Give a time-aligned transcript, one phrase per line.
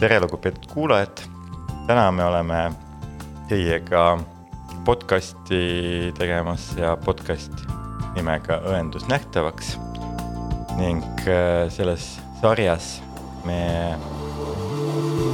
[0.00, 1.20] tere, lugupeetud kuulajad.
[1.86, 2.72] täna me oleme
[3.48, 4.18] teiega
[4.84, 7.52] podcasti tegemas ja podcast
[8.14, 9.78] nimega Õendus nähtavaks.
[10.76, 13.02] ning äh, selles sarjas
[13.44, 13.96] me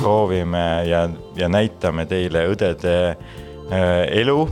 [0.01, 4.49] proovime ja, ja näitame teile õdede äh, elu.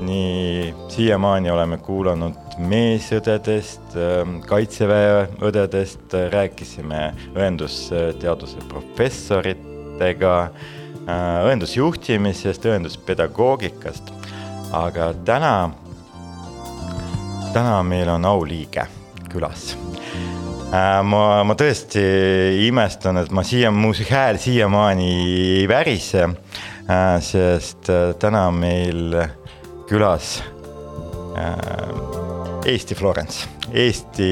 [0.00, 14.12] nii siiamaani oleme kuulanud meesõdedest, ähm, kaitseväe õdedest, rääkisime õendusteaduse professoritega, äh, õendusjuhtimisest, õenduspedagoogikast.
[14.72, 15.70] aga täna,
[17.52, 18.84] täna meil on auliige
[19.32, 19.72] külas
[20.70, 22.04] äh, ma, ma tõesti
[22.68, 25.10] imestan, et ma siia, mu hääl siiamaani
[25.56, 26.28] ei värise,
[26.86, 27.90] äh, sest
[28.22, 29.18] täna meil
[29.90, 30.38] külas
[32.66, 34.26] Eesti Florence, Eesti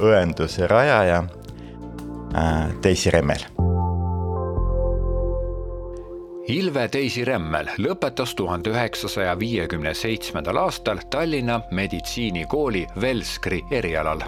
[0.00, 1.18] õenduse rajaja
[2.82, 3.44] Daisy Remmel.
[6.48, 14.24] Ilve Daisy Remmel lõpetas tuhande üheksasaja viiekümne seitsmendal aastal Tallinna meditsiinikooli Velskri erialal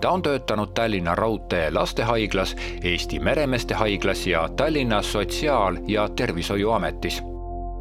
[0.00, 7.22] ta on töötanud Tallinna Raudtee lastehaiglas, Eesti Meremeeste haiglas ja Tallinna Sotsiaal- ja Tervishoiuametis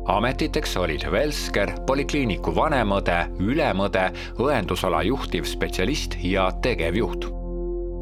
[0.09, 4.07] ametiteks olid Velsker, polikliiniku vanemõde, ülemõde,
[4.41, 7.29] õendusala juhtivspetsialist ja tegevjuht.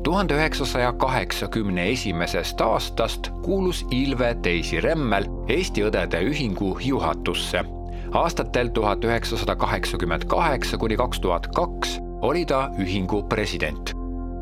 [0.04, 7.66] tuhande üheksasaja kaheksakümne esimesest aastast kuulus Ilve Teisi Remmel Eesti Õdede Ühingu juhatusse.
[8.14, 13.98] aastatel tuhat üheksasada kaheksakümmend kaheksa kuni kaks tuhat kaks oli ta ühingu president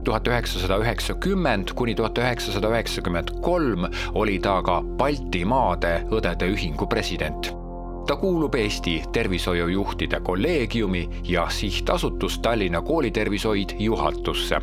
[0.06, 7.55] tuhat üheksasada üheksakümmend kuni tuhat üheksasada üheksakümmend kolm oli ta ka Baltimaade Õdede Ühingu president.
[8.08, 14.62] Ta kuulub Eesti Tervishoiujuhtide Kolleegiumi ja Sihtasutus Tallinna Koolitervishoid juhatusse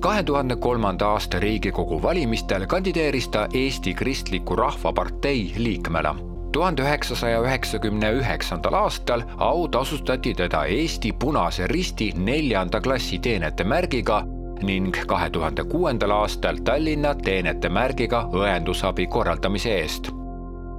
[0.00, 6.14] kahe tuhande kolmanda aasta Riigikogu valimistel kandideeris ta Eesti Kristliku Rahvapartei liikmena
[6.52, 14.22] tuhande üheksasaja üheksakümne üheksandal aastal autasustati teda Eesti Punase Risti neljanda klassi teenete märgiga
[14.62, 20.19] ning kahe tuhande kuuendal aastal Tallinna teenete märgiga õendusabi korraldamise eest.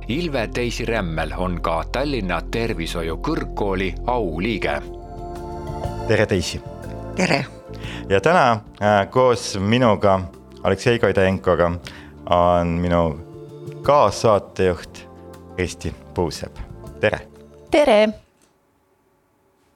[0.07, 4.81] Ilve Teisi Rämmel on ka Tallinna Tervishoiu Kõrgkooli auliige.
[6.07, 6.61] tere, Teisi.
[7.15, 7.45] tere.
[8.09, 10.19] ja täna äh, koos minuga,
[10.63, 11.71] Aleksei Koidenkoga
[12.29, 13.19] on minu
[13.81, 15.07] kaassaatejuht
[15.55, 16.57] Kristi Puusepp,
[16.99, 17.19] tere.
[17.71, 18.09] tere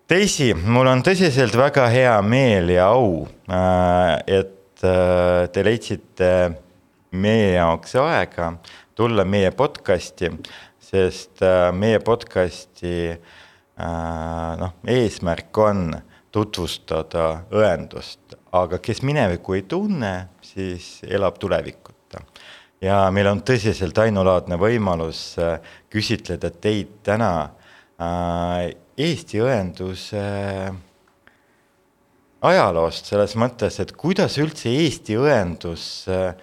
[0.10, 6.32] Daisy, mul on tõsiselt väga hea meel ja au, äh, et äh, te leidsite
[7.12, 8.52] meie jaoks aega
[8.96, 10.30] tulla meie podcast'i,
[10.80, 13.16] sest äh, meie podcast'i
[13.76, 15.90] noh, eesmärk on
[16.32, 22.22] tutvustada õendust, aga kes minevikku ei tunne, siis elab tulevikuta.
[22.82, 25.36] ja meil on tõsiselt ainulaadne võimalus
[25.92, 27.50] küsitleda teid täna
[28.96, 30.24] Eesti õenduse
[32.46, 36.36] ajaloost selles mõttes, et kuidas üldse Eesti õendus äh,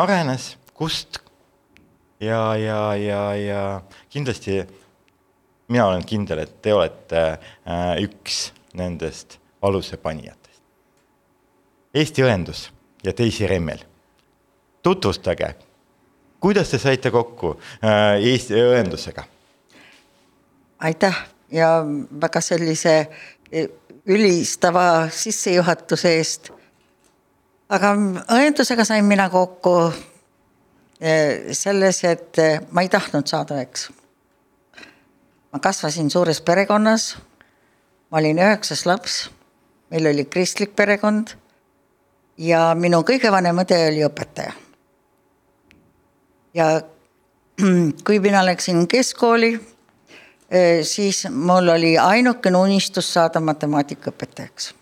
[0.00, 1.18] arenes, kust
[2.20, 4.60] ja, ja, ja, ja kindlasti
[5.68, 10.62] mina olen kindel, et te olete äh, üks nendest alusepanijatest.
[11.94, 12.66] Eesti õendus
[13.06, 13.84] ja Daisy Remmel,
[14.82, 15.54] tutvustage,
[16.40, 19.28] kuidas te saite kokku äh, Eesti õendusega
[20.84, 21.16] aitäh
[21.52, 21.84] ja
[22.20, 22.94] väga sellise
[23.52, 23.66] e,
[24.06, 26.50] ülistava sissejuhatuse eest.
[27.68, 27.94] aga
[28.36, 29.92] õendusega sain mina kokku
[31.52, 33.90] selles, et e, ma ei tahtnud saada õeks.
[35.52, 37.16] ma kasvasin suures perekonnas.
[38.10, 39.30] ma olin üheksas laps,
[39.90, 41.36] meil oli kristlik perekond
[42.38, 44.52] ja minu kõige vanem õde oli õpetaja.
[46.54, 46.80] ja
[48.06, 49.54] kui mina läksin keskkooli
[50.82, 54.74] siis mul oli ainukene unistus saada matemaatikaõpetajaks.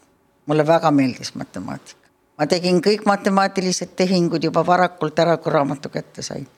[0.46, 2.01] mulle väga meeldis matemaatika.
[2.42, 6.48] Ma tegin kõik matemaatilised tehingud juba varakult ära, kui raamatu kätte sain.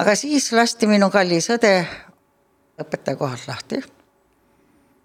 [0.00, 1.72] aga siis lasti minu kallis õde
[2.80, 3.82] õpetaja kohalt lahti,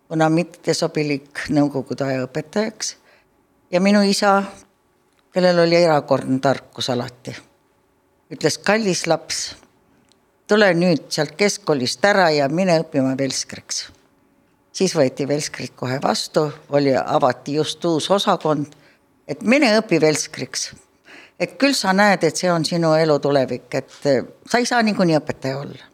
[0.08, 2.96] kuna mitte sobilik nõukogude aja õpetajaks.
[3.72, 4.44] ja minu isa,
[5.36, 7.36] kellel oli erakordne tarkus alati,
[8.32, 9.44] ütles, kallis laps
[10.48, 13.90] tule nüüd sealt keskkoolist ära ja mine õppima Velskriks.
[14.72, 18.77] siis võeti Velskrit kohe vastu, oli, avati just uus osakond,
[19.28, 20.72] et mine õpi Velskriks.
[21.40, 24.82] et küll sa näed, et see on sinu elu tulevik, et eh, sa ei saa
[24.84, 25.86] niikuinii õpetaja olla.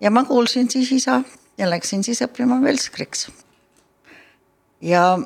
[0.00, 1.22] ja ma kuulsin siis isa
[1.58, 3.28] ja läksin siis õppima Velskriks.
[4.80, 5.18] ja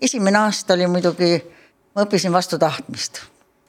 [0.00, 1.42] esimene aasta oli muidugi,
[1.94, 3.22] ma õppisin vastu tahtmist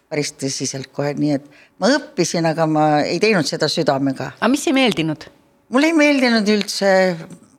[0.10, 1.46] päris tõsiselt kohe, nii et
[1.82, 4.34] ma õppisin, aga ma ei teinud seda südamega.
[4.40, 5.28] aga mis ei meeldinud?
[5.70, 6.90] mulle ei meeldinud üldse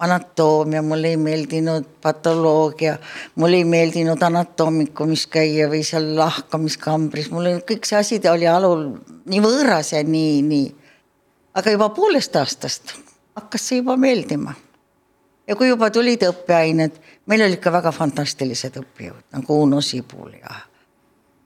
[0.00, 2.96] anatoomia, mulle ei meeldinud patoloogia,
[3.34, 8.86] mulle ei meeldinud anatoomikumis käia või seal lahkamiskambris, mulle kõik see asi oli alul
[9.28, 10.66] nii võõras ja nii, nii.
[11.54, 12.96] aga juba poolest aastast
[13.36, 14.54] hakkas see juba meeldima.
[15.46, 20.56] ja kui juba tulid õppeained, meil olid ka väga fantastilised õppejõud nagu Uno Sibul ja,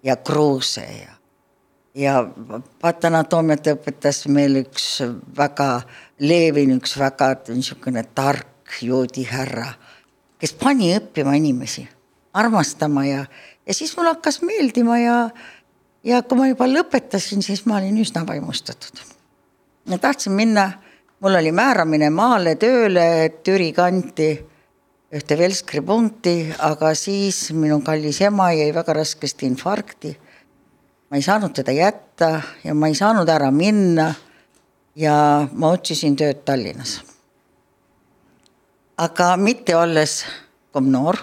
[0.03, 1.24] ja Kruuse ja
[1.95, 2.19] ja
[2.83, 4.99] patanatoomiat õpetas meil üks
[5.37, 5.69] väga
[6.25, 9.69] Levin, üks väga niisugune tark joodihärra,
[10.41, 11.85] kes pani õppima inimesi,
[12.35, 13.25] armastama ja,
[13.67, 15.19] ja siis mul hakkas meeldima ja,
[16.05, 18.99] ja kui ma juba lõpetasin, siis ma olin üsna vaimustatud.
[19.89, 20.71] ma tahtsin minna,
[21.21, 23.07] mul oli määramine maale tööle
[23.45, 24.33] Türi kanti
[25.15, 30.17] ühte Velskri punkti, aga siis minu kallis ema jäi väga raskesti infarkti
[31.15, 34.15] ma ei saanud teda jätta ja ma ei saanud ära minna.
[34.97, 37.03] ja ma otsisin tööd Tallinnas.
[38.99, 40.25] aga mitte olles
[40.73, 41.17] komnoor,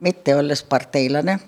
[0.00, 1.38] mitte olles parteilane,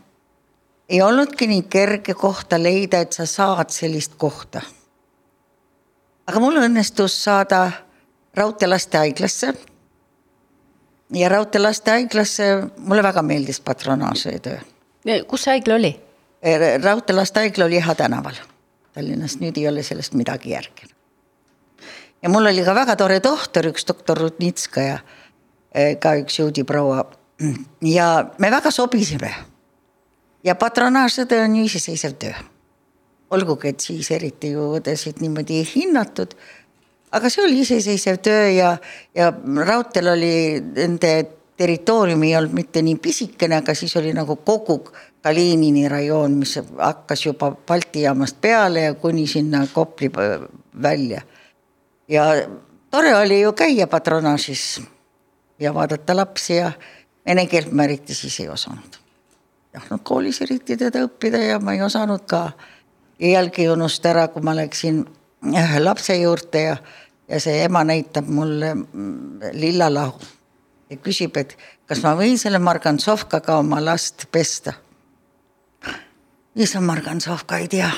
[0.88, 4.62] ei olnudki nii kerge kohta leida, et sa saad sellist kohta.
[6.26, 7.72] aga mul õnnestus saada
[8.34, 9.54] raudteelastehaiglasse.
[11.12, 14.60] ja raudteelastehaiglasse mulle väga meeldis patronaaži töö.
[15.26, 16.09] kus see haigla oli?
[16.42, 18.34] Eh, raudteelastehaigla oli Iha tänaval
[18.92, 20.94] Tallinnas, nüüd ei ole sellest midagi järginud.
[22.22, 24.98] ja mul oli ka väga tore tohter, üks doktor Rudnitskaja,
[25.74, 27.04] eh, ka üks juudi proua.
[27.82, 29.34] ja me väga sobisime.
[30.44, 32.32] ja patronaažõde on ju iseseisev töö.
[33.30, 36.34] olgugi, et siis eriti ju õdesid niimoodi ei hinnatud.
[37.12, 38.78] aga see oli iseseisev töö ja,
[39.14, 39.32] ja
[39.66, 41.26] raudteel oli nende
[41.56, 44.80] territoorium ei olnud mitte nii pisikene, aga siis oli nagu kogu
[45.22, 50.10] Kalinini rajoon, mis hakkas juba Balti jaamast peale ja kuni sinna Kopli
[50.82, 51.20] välja.
[52.08, 52.24] ja
[52.90, 54.82] tore oli ju käia patronaažis
[55.58, 56.72] ja vaadata lapsi ja
[57.26, 58.96] vene keelt ma eriti siis ei osanud.
[59.90, 62.52] no koolis eriti teda õppida ja ma ei osanud ka.
[63.20, 65.04] iialgi ei unusta ära, kui ma läksin
[65.46, 66.76] ühe lapse juurde ja,
[67.28, 70.20] ja see ema näitab mulle mm, lillalahu
[70.90, 74.72] ja küsib, et kas ma võin selle Margantsovkaga oma last pesta
[76.56, 77.90] issand, Margantsovka ei tea.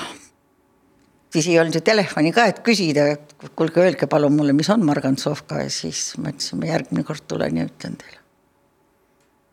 [1.33, 4.85] siis ei olnud ju telefoni ka, et küsida, et kuulge, öelge palun mulle, mis on
[4.85, 8.19] Margantsovka ja siis ma ütlesin, ma järgmine kord tulen ja ütlen teile.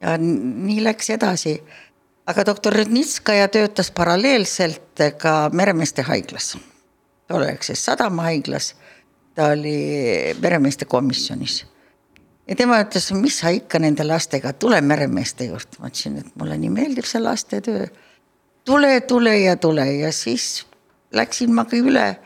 [0.01, 1.61] ja nii läks edasi.
[2.27, 6.57] aga doktor Rudnitskaja töötas paralleelselt ka meremeeste haiglas,
[7.27, 8.75] tolleaegses sadamahaiglas.
[9.35, 11.65] ta oli meremeeste komisjonis
[12.47, 16.57] ja tema ütles, mis sa ikka nende lastega, tule meremeeste juurde, ma ütlesin, et mulle
[16.57, 17.87] nii meeldib see lastetöö
[18.65, 20.65] tule, tule ja tule ja siis
[21.11, 22.19] läksin ma ka üle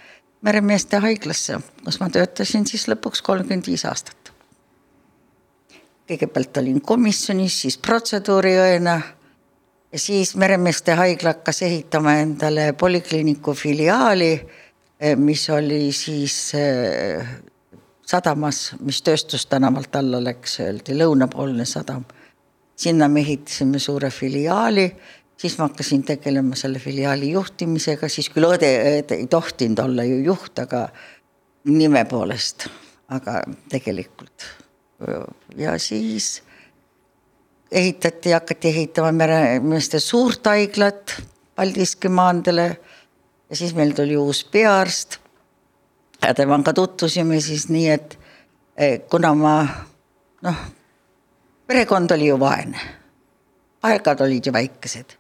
[0.44, 4.18] meremeeste haiglasse, kus ma töötasin siis lõpuks kolmkümmend viis aastat.
[6.08, 8.96] kõigepealt olin komisjonis, siis protseduuriõena
[9.94, 14.34] ja siis meremeeste haigla hakkas ehitama endale polikliiniku filiaali,
[15.16, 17.28] mis oli siis eh,
[18.06, 22.04] sadamas, mis Tööstustänavalt alla läks, öeldi lõunapoolne sadam.
[22.76, 24.96] sinna me ehitasime suure filiaali
[25.38, 28.70] siis ma hakkasin tegelema selle filiaali juhtimisega, siis küll õde,
[29.02, 30.88] õde ei tohtinud olla ju juht, aga
[31.70, 32.68] nime poolest,
[33.12, 34.50] aga tegelikult.
[35.58, 36.44] ja siis
[37.72, 41.16] ehitati, hakati ehitama meremeeste suurt haiglat
[41.56, 42.66] Paldiski maanteele
[43.50, 45.20] ja siis meil tuli uus peaarst.
[46.22, 48.20] ja temaga tutvusime siis nii, et
[48.78, 49.58] eh, kuna ma
[50.42, 50.64] noh,
[51.68, 52.80] perekond oli ju vaene,
[53.84, 55.18] aegad olid ju väikesed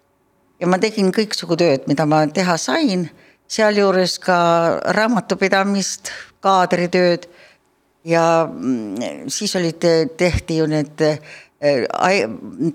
[0.60, 3.08] ja ma tegin kõiksugu tööd, mida ma teha sain,
[3.52, 4.38] sealjuures ka
[4.98, 6.12] raamatupidamist,
[6.44, 7.28] kaadritööd.
[8.08, 9.86] Ja mm, siis olid,
[10.20, 11.20] tehti ju need äh,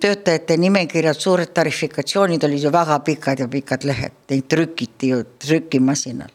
[0.00, 6.32] töötajate nimekirjad, suured tarifikatsioonid olid ju väga pikad ja pikad lehed, neid trükiti ju trükimasinal.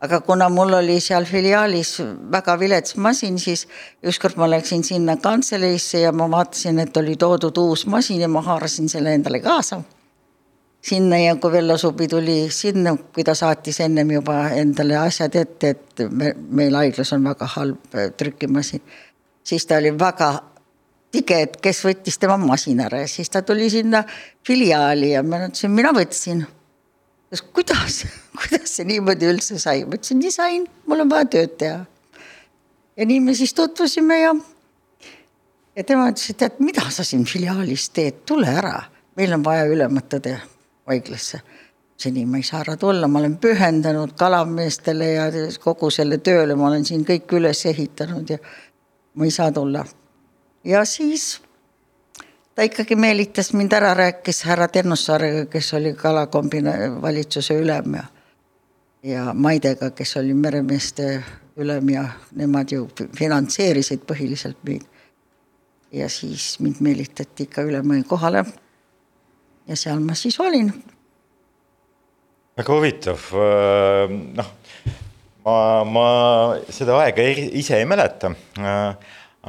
[0.00, 1.96] aga kuna mul oli seal filiaalis
[2.30, 3.64] väga vilets masin, siis
[4.04, 8.42] ükskord ma läksin sinna kantseleisse ja ma vaatasin, et oli toodud uus masin ja ma
[8.42, 9.82] haarasin selle endale kaasa
[10.88, 15.74] sinna ja kui Vello Subi tuli sinna, kui ta saatis ennem juba endale asjad ette,
[15.74, 18.82] et me, meil haiglas on väga halb äh, trükimasin,
[19.44, 20.30] siis ta oli väga
[21.12, 24.02] tige, et kes võttis tema masina ära ja siis ta tuli sinna
[24.46, 26.44] filiaali ja ma ütlesin, mina võtsin.
[27.52, 28.02] kuidas,
[28.36, 31.80] kuidas see niimoodi üldse sai, ma ütlesin, nii sain, mul on vaja tööd teha.
[32.96, 34.36] ja nii me siis tutvusime ja,
[35.76, 38.78] ja tema ütles, et tead, mida sa siin filiaalis teed, tule ära,
[39.16, 40.38] meil on vaja ülemat õde
[40.88, 41.40] haiglasse.
[41.98, 45.24] seni ma ei saa ära tulla, ma olen pühendanud kalameestele ja
[45.60, 48.38] kogu selle tööle, ma olen siin kõik üles ehitanud ja
[49.14, 49.84] ma ei saa tulla.
[50.64, 51.40] ja siis
[52.54, 58.04] ta ikkagi meelitas mind ära, rääkis härra Tennussaarega, kes oli kalakombina valitsuse ülem ja
[59.02, 61.22] ja Maidega, kes oli meremeeste
[61.56, 62.04] ülem ja
[62.34, 64.82] nemad ju finantseerisid põhiliselt meid.
[65.92, 68.44] ja siis mind meelitati ikka Ülemõe kohale.
[69.68, 70.72] Ja seal ma siis olin.
[72.58, 73.28] väga huvitav,
[74.40, 74.50] noh,
[75.44, 76.08] ma, ma
[76.74, 77.28] seda aega
[77.62, 78.32] ise ei mäleta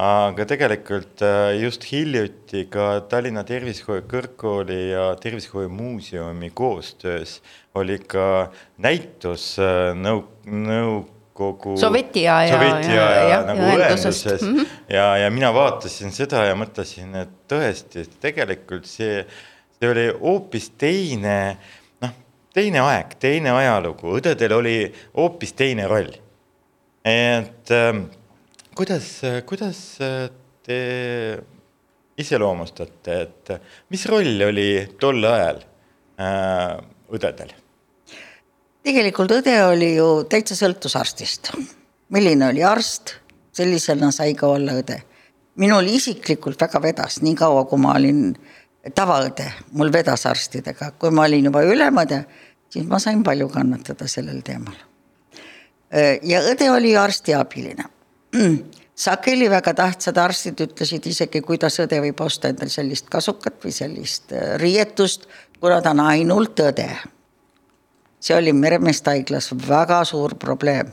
[0.00, 7.40] aga tegelikult äh, just hiljuti ka Tallinna Tervishoiu Kõrgkooli ja Tervishoiu Muuseumi koostöös
[7.74, 14.78] oli ka näitus äh, nõu-, nõukogu Sovjetiaja Sovjetiaja ja, nagu ühenduses mm -hmm.
[14.94, 19.26] ja, ja mina vaatasin seda ja mõtlesin, et tõesti, et tegelikult see,
[19.80, 21.36] see oli hoopis teine,
[22.04, 22.16] noh,
[22.54, 24.74] teine aeg, teine ajalugu, õdedel oli
[25.16, 26.12] hoopis teine roll.
[27.04, 28.04] et ähm,
[28.76, 29.08] kuidas,
[29.48, 29.80] kuidas
[30.66, 30.80] te
[32.20, 33.54] iseloomustate, et
[33.88, 34.68] mis roll oli
[35.00, 35.64] tol ajal
[36.20, 36.76] äh,
[37.16, 37.56] õdedel?
[38.84, 41.52] tegelikult õde oli ju täitsa sõltus arstist.
[42.12, 43.16] milline oli arst,
[43.52, 45.00] sellisena sai ka olla õde.
[45.56, 48.34] minul isiklikult väga vedas, niikaua kui ma olin
[48.94, 49.46] tavaõde,
[49.76, 52.24] mul vedas arstidega, kui ma olin juba ülemõde,
[52.72, 54.76] siis ma sain palju kannatada sellel teemal.
[56.22, 57.84] ja õde oli arsti abiline
[59.00, 64.34] sageli väga tähtsad arstid ütlesid isegi, kuidas õde võib osta endale sellist kasukat või sellist
[64.36, 65.26] äh, riietust,
[65.60, 66.88] kuna ta on ainult õde.
[68.20, 70.92] see oli Meremeeste haiglas väga suur probleem.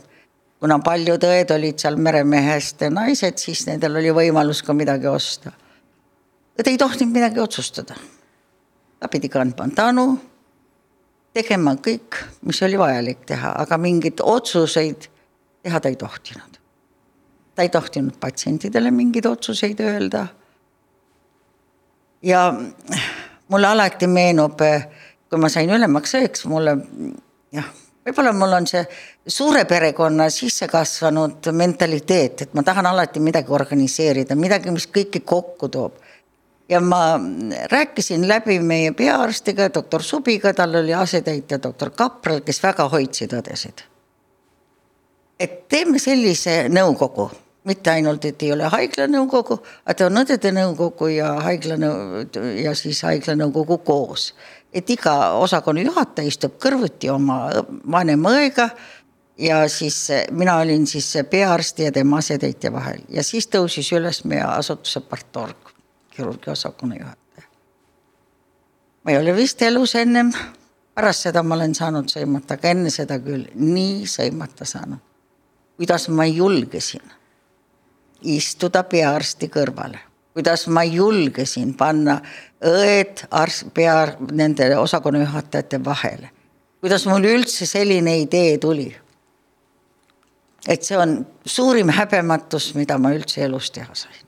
[0.60, 5.52] kuna paljud õed olid seal meremehest naised, siis nendel oli võimalus ka midagi osta.
[6.58, 7.94] Õde ei tohtinud midagi otsustada.
[9.00, 10.18] ta pidi kandma tänu,
[11.32, 15.10] tegema kõik, mis oli vajalik teha, aga mingeid otsuseid
[15.62, 16.58] teha ta ei tohtinud
[17.58, 20.26] ta ei tohtinud patsientidele mingeid otsuseid öelda.
[22.22, 22.54] ja
[23.48, 24.60] mulle alati meenub,
[25.30, 26.76] kui ma sain ülemaks õeks, mulle
[27.52, 27.66] jah,
[28.06, 28.84] võib-olla mul on see
[29.26, 35.68] suure perekonna sisse kasvanud mentaliteet, et ma tahan alati midagi organiseerida, midagi, mis kõiki kokku
[35.68, 35.98] toob
[36.68, 37.20] ja ma
[37.70, 43.84] rääkisin läbi meie peaarstiga, doktor Subiga, tal oli asetäitja doktor Kapral, kes väga hoidsid õdesid.
[45.40, 47.30] et teeme sellise nõukogu
[47.68, 52.24] mitte ainult, et ei ole haiglanõukogu, vaid on õdede nõukogu ja haiglanõu-
[52.62, 54.34] ja siis haiglanõukogu koos.
[54.72, 57.48] et iga osakonna juhataja istub kõrvuti oma
[57.90, 58.68] vanema õega
[59.38, 64.42] ja siis mina olin siis peaarsti ja tema asetäitja vahel ja siis tõusis üles meie
[64.42, 65.67] asutuse partorg,
[66.18, 67.46] kirurgi osakonna juhataja.
[69.04, 70.32] ma ei ole vist elus ennem,
[70.94, 74.98] pärast seda ma olen saanud sõimata, aga enne seda küll nii sõimata saanud.
[75.78, 77.14] kuidas ma julgesin
[78.22, 80.02] istuda peaarsti kõrvale.
[80.34, 82.18] kuidas ma julgesin panna
[82.62, 86.30] õed arst, pea, nende osakonna juhatajate vahele.
[86.80, 88.96] kuidas mul üldse selline idee tuli.
[90.66, 94.27] et see on suurim häbematus, mida ma üldse elus teha sain.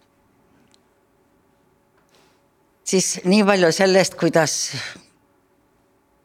[2.90, 4.54] Siis nii palju sellest, kuidas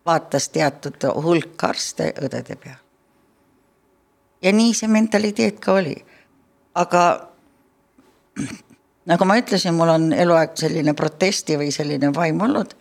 [0.05, 2.81] vaatas teatud hulk arste õdede peal.
[4.41, 5.95] ja nii see mentaliteet ka oli.
[6.75, 7.03] aga
[9.05, 12.75] nagu ma ütlesin, mul on eluaeg selline protesti või selline vaim olnud.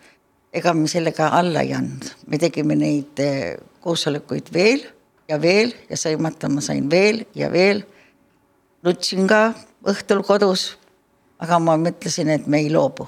[0.53, 4.85] ega me sellega alla ei andnud, me tegime neid eh, koosolekuid veel
[5.29, 7.83] ja veel ja sõimata ma sain veel ja veel.
[8.83, 9.53] nutsin ka
[9.85, 10.77] õhtul kodus.
[11.39, 13.07] aga ma mõtlesin, et me ei loobu.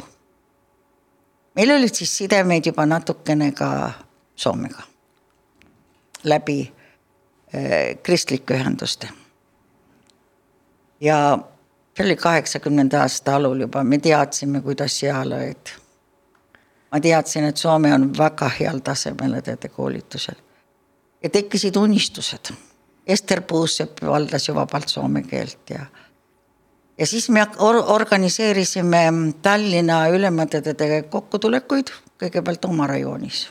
[1.57, 3.91] Meil olid siis sidemeid juba natukene ka
[4.37, 4.83] Soomega
[6.23, 6.73] läbi
[7.53, 9.07] eh, kristlike ühenduste.
[11.01, 11.39] ja
[11.97, 15.73] see oli kaheksakümnenda aasta alul juba, me teadsime, kuidas seal olid.
[16.91, 20.35] ma teadsin, et Soome on väga heal tasemel õdede koolitusel.
[21.23, 22.53] ja tekkisid unistused.
[23.07, 25.85] Ester Puusepp valdas ju vabalt soome keelt ja
[26.97, 29.03] ja siis me or organiseerisime
[29.41, 33.47] Tallinna ülemõdede kokkutulekuid kõigepealt oma rajoonis.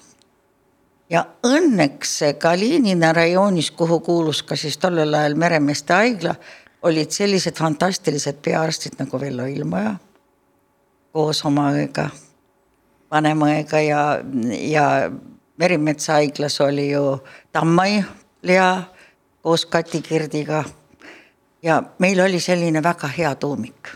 [1.10, 6.34] ja õnneks Kalinina rajoonis, kuhu kuulus ka siis tollel ajal Meremeeste haigla
[6.82, 9.96] olid sellised fantastilised peaarstid nagu Vello Ilmaja
[11.16, 12.10] koos oma õega,
[13.10, 14.00] vanema õega ja,
[14.60, 15.10] ja
[15.56, 17.16] Merimetsa haiglas oli ju
[17.52, 18.02] Tammai
[18.42, 18.82] Lea
[19.42, 20.64] koos Kati Kirdiga.
[21.62, 23.88] Ja meil oli selline väga hea tuumik.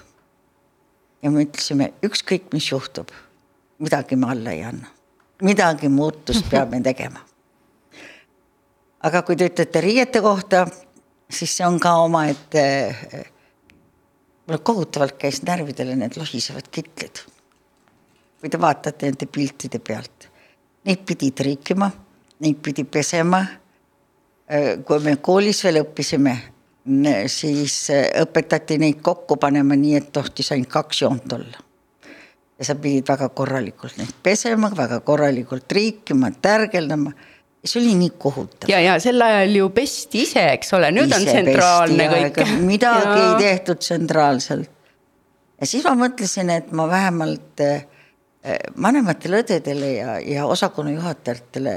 [1.22, 3.10] ja me ütlesime, ükskõik, mis juhtub,
[3.78, 4.88] midagi me alla ei anna,
[5.42, 7.20] midagi muutust peame tegema.
[9.02, 10.66] aga kui te ütlete riiete kohta,
[11.30, 12.64] siis see on ka omaette,
[14.46, 17.24] mulle kohutavalt käis närvidele need lohisevad kitlid.
[18.40, 20.30] kui te vaatate nende piltide pealt,
[20.84, 21.90] neid pidi triikima,
[22.40, 23.44] neid pidi pesema.
[24.86, 26.32] kui me koolis veel õppisime,
[27.28, 27.74] siis
[28.22, 31.66] õpetati neid kokku panema nii, et tohtis ainult kaks joont olla
[32.60, 37.12] ja sa pidid väga korralikult neid pesema, väga korralikult triikima, tärgeldama
[37.64, 38.70] see oli nii kohutav.
[38.70, 42.42] ja, ja sel ajal ju pesti ise, eks ole, nüüd ise on tsentraalne kõik.
[42.72, 43.24] midagi ja.
[43.24, 44.70] ei tehtud tsentraalselt.
[45.60, 47.84] ja siis ma mõtlesin, et ma vähemalt eh,
[48.80, 51.76] vanematele õdedele ja, ja osakonna juhatajatele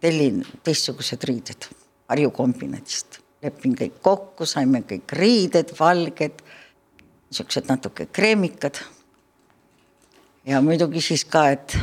[0.00, 1.68] tellin teistsugused riided
[2.08, 3.18] Harju kombinaadist.
[3.42, 6.42] Lepin kõik kokku, saime kõik riided, valged,
[7.28, 8.80] niisugused natuke kreemikad.
[10.46, 11.76] ja muidugi siis ka, et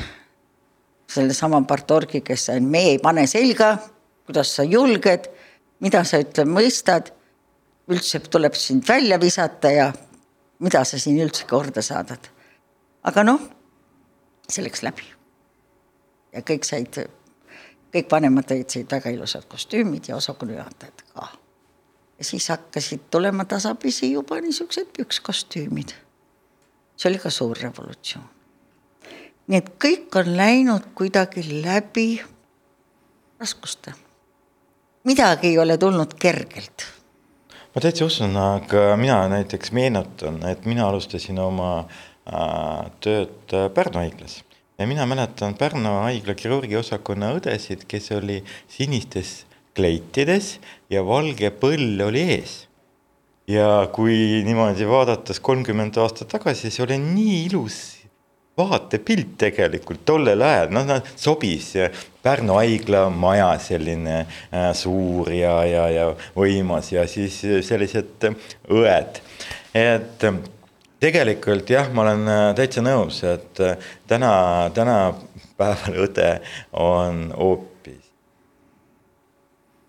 [1.07, 3.77] sellesama partorgi, kes on, me ei pane selga,
[4.25, 5.29] kuidas sa julged,
[5.79, 7.12] mida sa ütled, mõistad,
[7.91, 9.91] üldse tuleb sind välja visata ja
[10.59, 12.31] mida sa siin üldse korda saadad.
[13.03, 13.41] aga noh,
[14.50, 15.05] see läks läbi.
[16.33, 17.00] ja kõik said,
[17.93, 21.45] kõik vanemad said väga ilusad kostüümid ja osakonna juhatajad ka.
[22.22, 25.91] Siis hakkasid tulema tasapisi juba niisugused pükskostüümid.
[26.95, 28.36] see oli ka suur revolutsioon
[29.48, 32.22] nii et kõik on läinud kuidagi läbi
[33.39, 33.93] raskuste.
[35.03, 36.86] midagi ei ole tulnud kergelt.
[37.75, 44.01] ma täitsa usun, aga mina näiteks meenutan, et mina alustasin oma äh, tööd äh, Pärnu
[44.01, 44.43] haiglas
[44.79, 49.45] ja mina mäletan Pärnu haigla kirurgiosakonna õdesid, kes oli sinistes
[49.75, 50.55] kleitides
[50.91, 52.63] ja valge põll oli ees.
[53.50, 57.77] Ja kui niimoodi vaadates kolmkümmend aastat tagasi, see oli nii ilus
[58.58, 61.74] vaatepilt tegelikult tollel ajal, noh, noh sobis
[62.25, 68.25] Pärnu haigla maja selline äh, suur ja, ja, ja võimas ja siis sellised
[68.72, 69.20] õed,
[69.75, 70.25] et
[71.03, 73.77] tegelikult jah, ma olen äh, täitsa nõus, et äh,
[74.09, 74.33] täna,
[74.74, 76.31] tänapäeval õde
[76.72, 77.75] on hoopis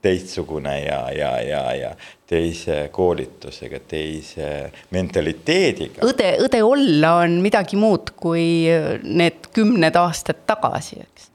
[0.03, 1.91] teistsugune ja, ja, ja, ja
[2.29, 4.49] teise koolitusega, teise
[4.95, 6.03] mentaliteediga.
[6.07, 8.67] õde, õde olla on midagi muud kui
[9.03, 11.31] need kümned aastad tagasi, eks.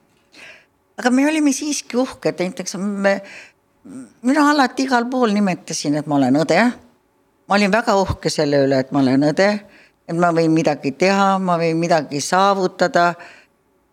[1.02, 3.18] aga me olime siiski uhked, näiteks me,
[4.28, 6.62] mina alati igal pool nimetasin, et ma olen õde.
[7.48, 9.50] ma olin väga uhke selle üle, et ma olen õde,
[10.08, 13.14] et ma võin midagi teha, ma võin midagi saavutada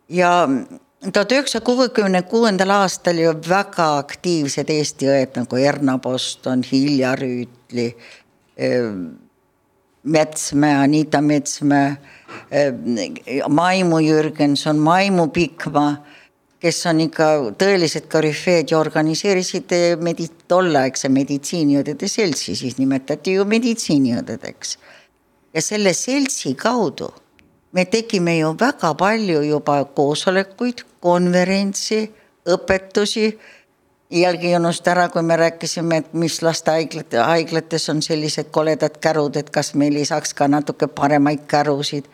[0.08, 0.32] ja
[1.02, 7.92] tuhat üheksasaja kuuekümne kuuendal aastal ju väga aktiivsed Eesti õed nagu Erna Poston, Hilja Rüütli,
[8.56, 8.90] eh,
[10.02, 11.96] Metsmäe, Anita Metsmäe,
[12.50, 12.72] eh,
[13.48, 16.04] Maimu Jürgenson, Maimu Pikma,
[16.58, 23.44] kes on ikka tõelised korüfeed ja organiseerisid eh, medi-, tolleaegse meditsiiniõdede seltsi, siis nimetati ju
[23.44, 24.78] meditsiiniõdedeks.
[25.54, 27.08] ja selle seltsi kaudu
[27.72, 32.12] me tegime ju väga palju juba koosolekuid, konverentsi,
[32.46, 33.38] õpetusi.
[34.10, 39.36] iialgi ei unusta ära, kui me rääkisime, et mis lastehaiglate, haiglates on sellised koledad kärud,
[39.36, 42.04] et kas meil ei saaks ka natuke paremaid kärusid.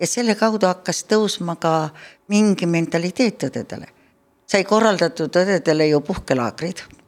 [0.00, 1.90] ja selle kaudu hakkas tõusma ka
[2.28, 3.86] mingi mentaliteet õdedele.
[4.46, 7.03] sai korraldatud õdedele ju puhkelaagrid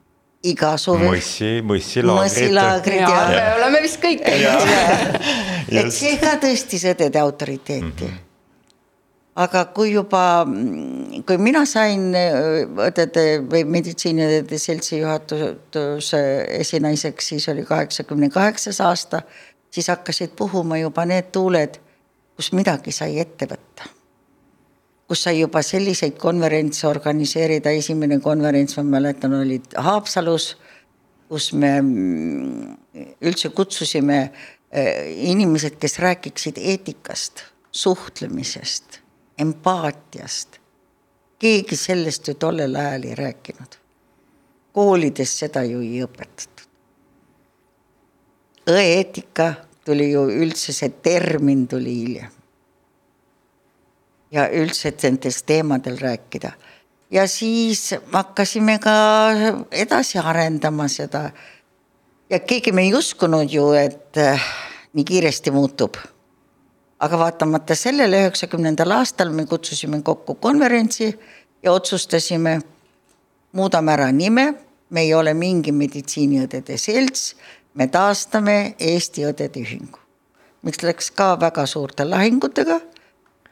[0.51, 1.09] iga suvi.
[1.09, 2.23] mõssi, mõssilaagrid.
[2.23, 3.33] mõssilaagrid ja, ja.
[3.33, 4.71] me oleme vist kõik käinud.
[5.81, 8.07] et see ka tõstis õdede autoriteeti mm.
[8.07, 8.23] -hmm
[9.37, 10.47] aga kui juba,
[11.29, 16.23] kui mina sain õdede või meditsiiniõdede seltsi juhatuse
[16.57, 19.21] esinaiseks, siis oli kaheksakümne kaheksas aasta,
[19.71, 21.77] siis hakkasid puhuma juba need tuuled,
[22.37, 23.96] kus midagi sai ette võtta
[25.07, 30.57] kus sai juba selliseid konverentse organiseerida, esimene konverents, ma mäletan, oli Haapsalus,
[31.31, 32.77] kus me mm,
[33.27, 39.01] üldse kutsusime eh, inimesed, kes räägiksid eetikast, suhtlemisest,
[39.39, 40.61] empaatiast.
[41.39, 43.75] keegi sellest ju tollel ajal ei rääkinud.
[44.73, 46.67] koolides seda ju ei õpetatud.
[48.67, 49.53] õeeetika
[49.85, 52.36] tuli ju üldse, see termin tuli hiljem
[54.37, 56.53] ja üldse nendest teemadel rääkida.
[57.11, 58.93] ja siis hakkasime ka
[59.71, 61.31] edasi arendama seda.
[62.31, 64.43] ja keegi me ei uskunud ju, et äh,
[64.93, 65.97] nii kiiresti muutub.
[66.99, 71.19] aga vaatamata sellele üheksakümnendal aastal me kutsusime kokku konverentsi
[71.63, 72.61] ja otsustasime,
[73.53, 74.55] muudame ära nime,
[74.91, 77.35] me ei ole mingi meditsiiniõdede selts,
[77.75, 79.99] me taastame Eesti Õdede Ühingu,
[80.63, 82.81] mis läks ka väga suurte lahingutega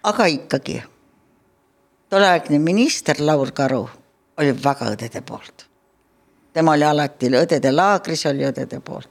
[0.04, 0.82] aga ikkagi,
[2.12, 3.84] tolleaegne minister Laur Karu
[4.38, 5.66] oli väga õdede poolt.
[6.52, 9.10] tema oli alati õdede laagris, oli õdede poolt.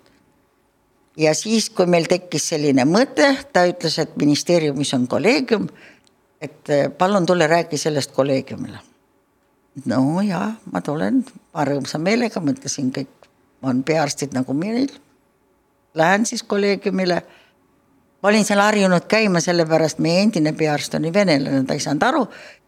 [1.18, 5.68] ja siis, kui meil tekkis selline mõte, ta ütles, et ministeeriumis on kolleegium,
[6.42, 8.80] et eh, palun tule räägi sellest kolleegiumile.
[9.86, 13.30] no ja ma tulen, ma rõõmsa meelega mõtlesin, kõik
[13.64, 14.92] on peaarstid nagu meil.
[15.96, 17.22] Lähen siis kolleegiumile
[18.24, 22.24] ma olin seal harjunud käima, sellepärast meie endine peaarst oli venelane, ta ei saanud aru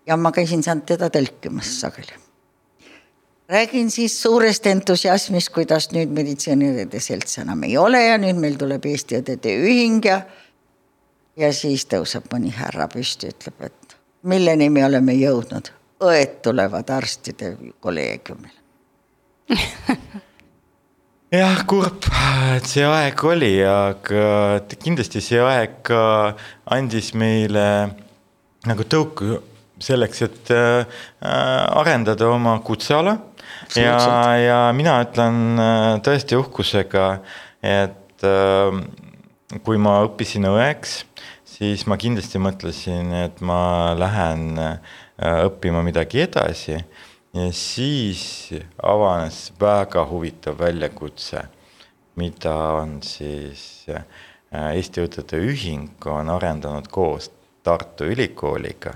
[0.08, 2.14] ja ma käisin seal teda tõlkimas sageli.
[3.50, 8.86] räägin siis suurest entusiasmist, kuidas nüüd meditsiiniõdede selts enam ei ole ja nüüd meil tuleb
[8.86, 10.22] Eesti Õdede Ühing ja
[11.38, 15.72] ja siis tõuseb mõni härra püsti, ütleb, et milleni me oleme jõudnud,
[16.04, 18.64] õed tulevad arstide kolleegiumile
[21.36, 22.06] jah, kurb,
[22.56, 26.02] et see aeg oli, aga kindlasti see aeg ka
[26.76, 27.66] andis meile
[28.70, 29.40] nagu tõuku
[29.82, 33.18] selleks, et äh, arendada oma kutseala.
[33.76, 33.98] ja,
[34.40, 37.08] ja mina ütlen äh, tõesti uhkusega,
[37.64, 38.80] et äh,
[39.66, 41.02] kui ma õppisin õeks,
[41.56, 44.56] siis ma kindlasti mõtlesin, et ma lähen
[45.16, 46.76] õppima midagi edasi
[47.36, 51.42] ja siis avanes väga huvitav väljakutse,
[52.16, 54.06] mida on siis äh,
[54.76, 57.28] Eesti Õdede Ühing on arendanud koos
[57.66, 58.94] Tartu Ülikooliga.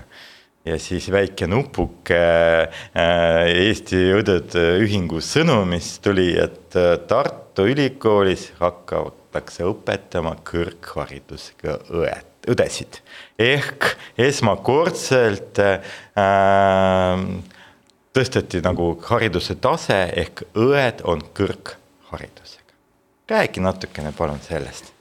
[0.64, 9.68] Ja siis väike nupuke äh, Eesti Õdede Ühingu sõnumist tuli, et äh, Tartu Ülikoolis hakatakse
[9.68, 13.00] õpetama kõrgharidusega õed, õdesid.
[13.40, 15.80] Ehk esmakordselt äh,
[18.16, 22.74] tõsteti nagu hariduse tase ehk õed on kõrgharidusega.
[23.30, 24.92] räägi natukene palun sellest.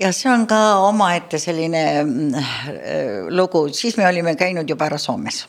[0.00, 2.46] ja see on ka omaette selline äh,
[3.28, 5.46] lugu, siis me olime käinud juba ära Soomes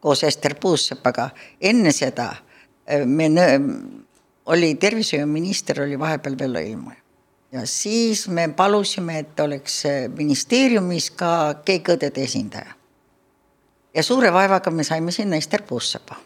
[0.00, 3.30] koos Ester Puussepaga, enne seda äh, me
[4.46, 6.98] oli tervishoiuminister oli vahepeal Vello Ilmuja
[7.52, 12.81] ja siis me palusime, et oleks äh, ministeeriumis ka keegi õdede esindaja
[13.94, 16.16] ja suure vaevaga me saime sinna Ester Puussepa.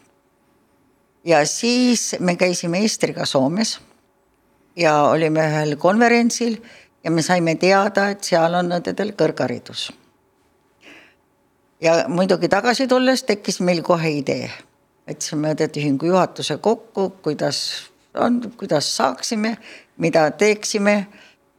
[1.23, 3.79] ja siis me käisime Estriga Soomes
[4.75, 6.57] ja olime ühel konverentsil
[7.03, 9.91] ja me saime teada, et seal on õdedel kõrgharidus.
[11.81, 14.49] ja muidugi tagasi tulles tekkis meil kohe idee,
[15.09, 19.57] võtsime õdede ühingu juhatuse kokku, kuidas on, kuidas saaksime,
[19.97, 21.07] mida teeksime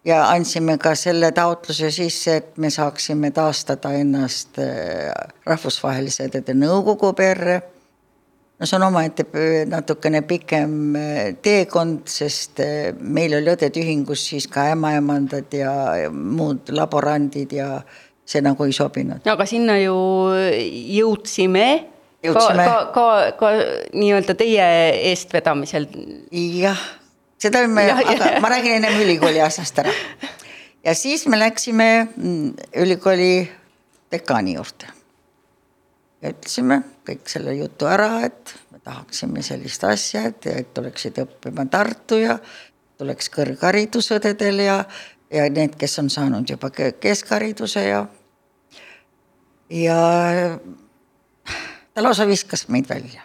[0.05, 5.11] ja andsime ka selle taotluse sisse, et me saaksime taastada ennast äh,
[5.47, 7.61] rahvusvahelise õdede nõukogu perre.
[8.59, 9.27] no see on omaette
[9.71, 15.73] natukene pikem äh, teekond, sest äh, meil oli õdede ühingus siis ka ämmaemandad ja
[16.13, 17.83] muud laborandid ja
[18.29, 19.27] see nagu ei sobinud.
[19.27, 19.97] aga sinna ju
[20.99, 21.69] jõudsime
[22.25, 22.65] jõudsime.
[22.65, 23.09] ka, ka,
[23.39, 23.51] ka, ka
[23.95, 24.71] nii-öelda teie
[25.11, 25.87] eestvedamisel.
[26.33, 26.98] jah
[27.39, 29.93] seda me, aga ma räägin ennem ülikooli asjast ära.
[30.85, 33.51] ja siis me läksime mm, ülikooli
[34.13, 34.87] dekaani juurde.
[36.23, 41.69] ja ütlesime kõik selle jutu ära, et me tahaksime sellist asja, et, et tuleksid õppima
[41.71, 42.39] Tartu ja
[42.99, 44.81] tuleks kõrgharidus õdedel ja,
[45.31, 48.03] ja need, kes on saanud juba keskhariduse ja,
[49.71, 50.01] ja
[51.95, 53.23] ta lausa viskas meid välja.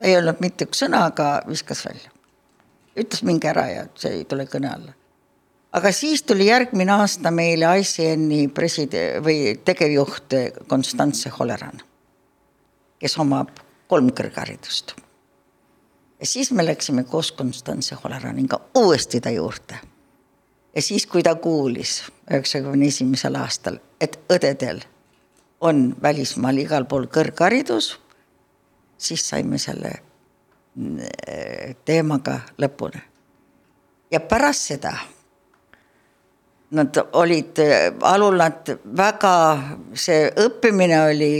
[0.00, 2.19] ei öelnud mitte üks sõna, aga viskas välja
[2.96, 4.92] ütles minge ära ja see ei tule kõne alla.
[5.72, 10.34] aga siis tuli järgmine aasta meile ICN-i preside- või tegevjuht
[10.66, 11.82] Konstantse Holeran,
[12.98, 13.50] kes omab
[13.88, 14.94] kolm kõrgharidust.
[16.20, 19.78] ja siis me läksime koos Konstantse Holeraniga uuesti ta juurde.
[20.74, 24.82] ja siis, kui ta kuulis üheksakümne esimesel aastal, et õdedel
[25.60, 27.98] on välismaal igal pool kõrgharidus,
[28.98, 30.09] siis saime selle
[31.84, 33.00] teemaga lõpuni.
[34.10, 34.92] ja pärast seda
[36.70, 37.58] nad olid,
[38.02, 39.34] alul nad väga,
[39.98, 41.32] see õppimine oli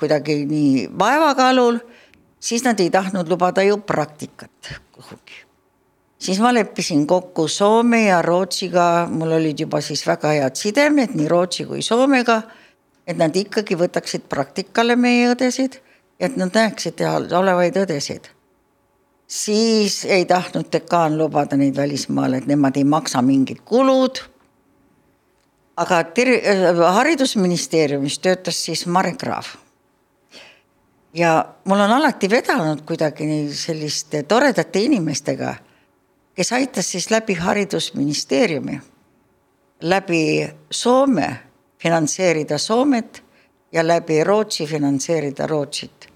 [0.00, 1.76] kuidagi nii vaevaga alul,
[2.40, 5.44] siis nad ei tahtnud lubada ju praktikat kuhugi.
[6.18, 11.28] siis ma leppisin kokku Soome ja Rootsiga, mul olid juba siis väga head sidemed nii
[11.28, 12.42] Rootsi kui Soomega,
[13.06, 15.80] et nad ikkagi võtaksid praktikale meie õdesid,
[16.20, 17.00] et nad näeksid
[17.36, 18.39] olevaid õdesid
[19.30, 24.18] siis ei tahtnud dekaan lubada neid välismaale, et nemad ei maksa mingid kulud.
[25.76, 29.46] aga ter-, äh, haridusministeeriumis töötas siis Mare Kraav.
[31.14, 35.54] ja mul on alati vedanud kuidagi selliste toredate inimestega,
[36.34, 38.80] kes aitas siis läbi haridusministeeriumi,
[39.80, 41.36] läbi Soome
[41.78, 43.22] finantseerida Soomet
[43.72, 46.09] ja läbi Rootsi finantseerida Rootsit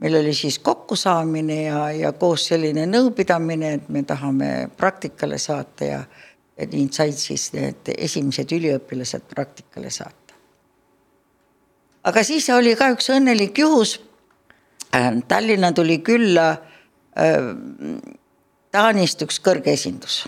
[0.00, 6.00] meil oli siis kokkusaamine ja, ja koos selline nõupidamine, et me tahame praktikale saata ja,
[6.56, 10.36] ja nii said siis need esimesed üliõpilased praktikale saata.
[12.04, 14.00] aga siis oli ka üks õnnelik juhus.
[15.28, 17.50] Tallinna tuli külla äh,
[18.72, 20.22] Taanist üks kõrge esindus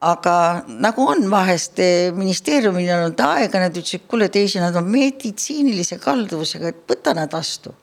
[0.00, 5.98] aga nagu on vahest eh, ministeeriumil olnud aega, nad ütlesid, kuule teisi, nad on meditsiinilise
[6.02, 7.74] kalduvusega, et võta nad vastu.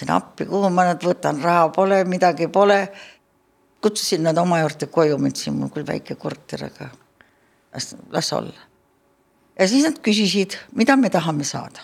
[0.00, 2.88] Ütlesin appi, kuhu ma nad võtan, raha pole, midagi pole.
[3.80, 6.90] kutsusin nad oma juurde koju, ma ütlesin, mul küll väike korter, aga
[7.74, 8.60] las, las olla.
[9.58, 11.80] ja siis nad küsisid, mida me tahame saada.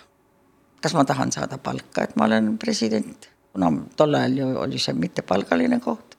[0.82, 4.94] kas ma tahan saada palka, et ma olen president, kuna tol ajal ju oli see
[4.94, 6.16] mittepalgaline koht.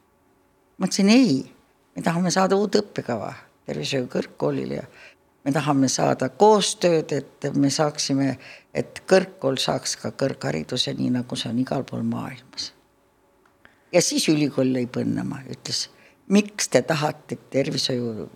[0.77, 1.45] ma ütlesin ei
[1.95, 3.33] me tahame saada uut õppekava
[3.65, 4.83] tervishoiu kõrgkoolil ja
[5.47, 8.33] me tahame saada koostööd, et me saaksime,
[8.75, 12.73] et kõrgkool saaks ka kõrghariduse, nii nagu see on igal pool maailmas.
[13.93, 15.85] ja siis ülikool lõi põnnama, ütles,
[16.27, 18.27] miks te tahate tervishoiu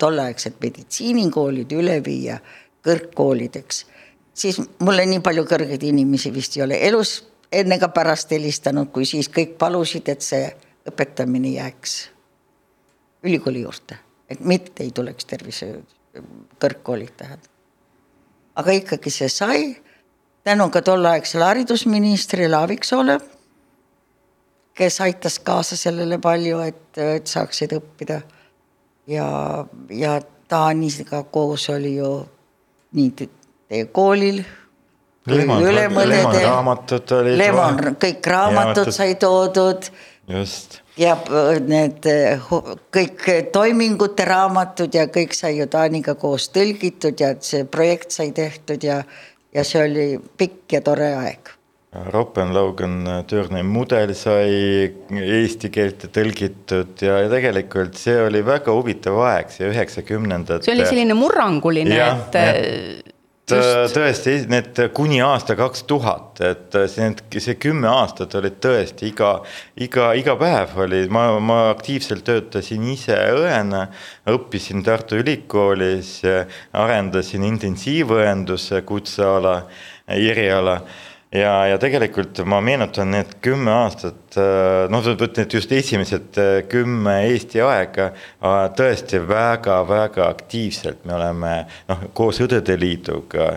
[0.00, 2.38] tolleaegset meditsiinikoolid üle viia
[2.86, 3.84] kõrgkoolideks,
[4.32, 7.18] siis mulle nii palju kõrgeid inimesi vist ei ole elus
[7.52, 10.48] enne ega pärast helistanud, kui siis kõik palusid, et see
[10.88, 11.98] õpetamine jääks
[13.28, 15.84] ülikooli juurde, et mitte ei tuleks tervishoiu
[16.60, 17.50] kõrgkoolid tähendab.
[18.56, 19.76] aga ikkagi see sai
[20.44, 23.18] tänu ka tolleaegsele haridusministrile Aaviksoole,
[24.74, 28.20] kes aitas kaasa sellele palju, et, et saaksid õppida.
[29.06, 29.26] ja,
[29.90, 32.10] ja Taaniga koos oli ju
[32.92, 34.44] nii teie koolil
[35.26, 36.10] Lemon, Lemon
[36.42, 37.38] raamatud olid.
[37.40, 39.88] Lemon, kõik raamatud sai toodud.
[40.28, 42.52] just ja äh, need äh,
[42.94, 48.84] kõik toimingute raamatud ja kõik sai ju Taaniga koos tõlgitud ja see projekt sai tehtud
[48.84, 49.02] ja,
[49.54, 51.54] ja see oli pikk ja tore aeg.
[52.10, 59.52] Roppenlaugen Türni mudel sai eesti keelde tõlgitud ja, ja tegelikult see oli väga huvitav aeg,
[59.54, 60.66] see üheksakümnendad.
[60.66, 63.13] see oli selline murranguline, et ja
[63.48, 67.10] tõesti, need kuni aasta kaks tuhat, et see,
[67.44, 69.34] see kümme aastat olid tõesti iga,
[69.76, 73.86] iga, iga päev oli, ma, ma aktiivselt töötasin ise õena,
[74.30, 76.16] õppisin Tartu Ülikoolis,
[76.72, 79.58] arendasin intensiivõenduse kutseala,
[80.08, 80.80] eriala
[81.34, 87.16] ja, ja tegelikult ma meenutan need kümme aastat, äh, noh, need just esimesed äh, kümme
[87.28, 91.54] Eesti aega äh, tõesti väga-väga aktiivselt me oleme
[91.90, 93.54] noh, koos Õdede Liiduga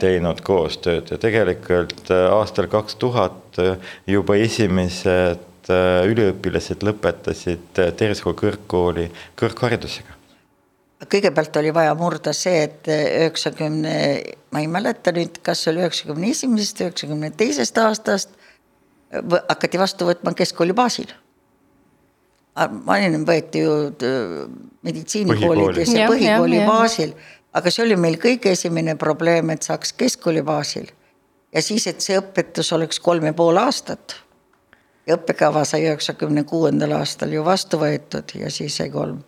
[0.00, 3.60] teinud koostööd ja tegelikult aastal kaks tuhat
[4.06, 5.70] juba esimesed
[6.06, 10.15] üliõpilased lõpetasid tervishoiu kõrgkooli kõrgharidusega
[11.04, 13.96] kõigepealt oli vaja murda see, et üheksakümne,
[14.52, 18.32] ma ei mäleta nüüd, kas oli üheksakümne esimesest, üheksakümne teisest aastast
[19.12, 21.12] hakati vastu võtma keskkooli baasil.
[22.86, 23.72] vanem võeti ju
[24.82, 27.12] meditsiinikoolides ja põhikooli ja, baasil,
[27.52, 30.88] aga see oli meil kõige esimene probleem, et saaks keskkooli baasil.
[31.52, 34.16] ja siis, et see õpetus oleks kolm ja pool aastat.
[35.06, 39.20] ja õppekava sai üheksakümne kuuendal aastal ju vastu võetud ja siis sai kolm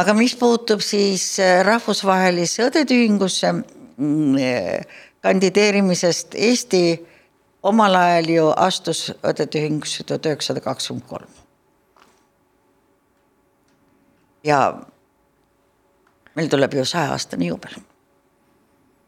[0.00, 6.84] aga mis puutub siis äh, rahvusvahelisse õdede-ühingusse mm, äh, kandideerimisest, Eesti
[7.68, 11.36] omal ajal ju astus õdede-ühingusse tuhat üheksasada kakskümmend kolm.
[14.44, 14.58] ja
[16.34, 17.76] meil tuleb ju saja-aastane juubel.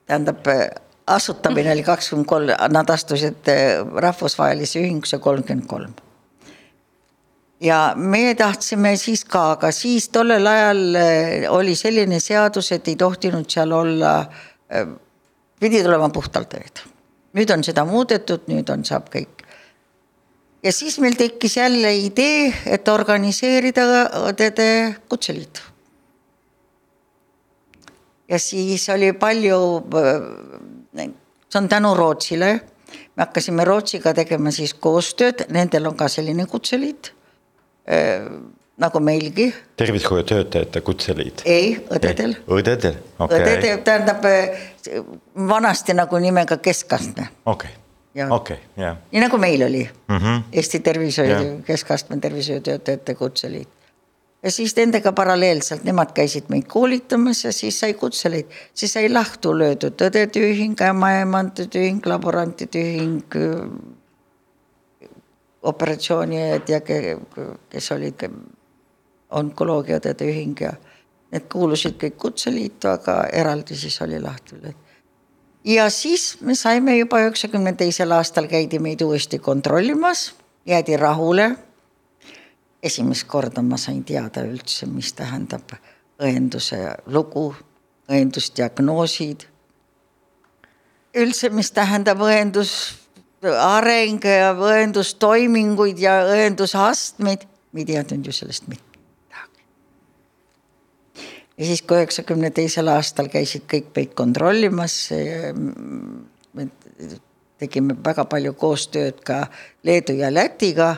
[0.07, 0.69] tähendab, äh,
[1.07, 3.49] asutamine oli kakskümmend kolm, nad astusid
[3.95, 5.95] rahvusvahelise ühingusse kolmkümmend kolm
[7.63, 12.97] ja meie tahtsime siis ka, aga siis tollel ajal eh, oli selline seadus, et ei
[12.99, 14.15] tohtinud seal olla,
[14.71, 14.89] eh,
[15.63, 16.87] pidid olema puhtalt õed.
[17.33, 19.47] nüüd on seda muudetud, nüüd on, saab kõik.
[20.63, 23.87] ja siis meil tekkis jälle idee, et organiseerida
[24.27, 24.69] õdede
[25.09, 25.63] kutseliit.
[28.29, 29.63] ja siis oli palju,
[30.03, 31.09] eh,
[31.49, 32.53] see on tänu Rootsile,
[33.17, 37.15] me hakkasime Rootsiga tegema siis koostööd, nendel on ka selline kutseliit
[38.77, 39.55] nagu meilgi.
[39.77, 41.43] tervishoiutöötajate kutseliit?
[41.45, 42.37] ei, õdedel.
[42.47, 43.57] õdedel, okei okay..
[43.59, 44.65] õdedel tähendab äh,
[45.49, 47.29] vanasti nagu nimega keskastme.
[47.47, 47.71] okei
[48.15, 48.97] okay., okei, jah.
[49.13, 50.43] nii nagu meil oli mm -hmm.
[50.53, 53.69] Eesti Tervishoiu, keskastme tervishoiutöötajate kutseliit.
[54.43, 59.59] ja siis nendega paralleelselt, nemad käisid meid koolitamas ja siis sai kutseliit, siis sai lahtu
[59.59, 63.37] löödud õdede ühing, ämmaemandade ühing, laborantide ühing
[65.63, 68.25] operatsiooniõed ja kes olid
[69.31, 70.73] onkoloogiaõdede ühing ja
[71.33, 74.57] need kuulusid kõik Kutseliitu, aga eraldi siis oli lahti.
[75.65, 80.35] ja siis me saime juba üheksakümne teisel aastal käidi meid uuesti kontrollimas,
[80.67, 81.57] jäädi rahule.
[82.83, 85.73] esimest korda ma sain teada üldse, mis tähendab
[86.21, 87.55] õenduse lugu,
[88.09, 89.47] õendusdiagnoosid.
[91.15, 93.02] üldse, mis tähendab õendus
[93.43, 98.93] areng ja õendustoiminguid ja õendusastmeid, me ei teadnud ju sellest midagi
[101.59, 106.69] ja siis, kui üheksakümne teisel aastal käisid kõik meid kontrollimas, me
[107.63, 109.45] tegime väga palju koostööd ka
[109.87, 110.97] Leedu ja Lätiga.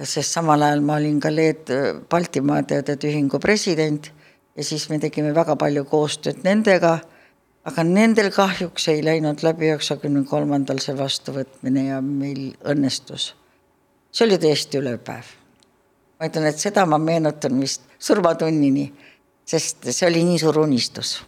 [0.00, 1.72] sest samal ajal ma olin ka Leed-,
[2.08, 4.10] Baltimaade Õdede Ühingu president
[4.56, 7.00] ja siis me tegime väga palju koostööd nendega.
[7.64, 13.34] Aga nendel kahjuks ei läinud läbi üheksakümne kolmandal see vastuvõtmine ja meil õnnestus.
[14.12, 15.24] see oli tõesti ülepäev.
[16.20, 18.92] ma ütlen, et seda ma meenutan vist surmatunnini,
[19.44, 21.20] sest see oli nii suur unistus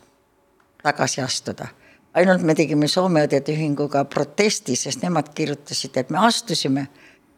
[0.83, 1.67] tagasi astuda.
[2.15, 6.89] ainult me tegime Soome Õdede Ühinguga protesti, sest nemad kirjutasid, et me astusime,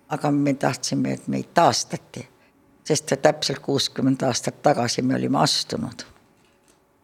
[0.09, 2.24] aga me tahtsime, et meid taastati,
[2.85, 6.07] sest täpselt kuuskümmend aastat tagasi me olime astunud.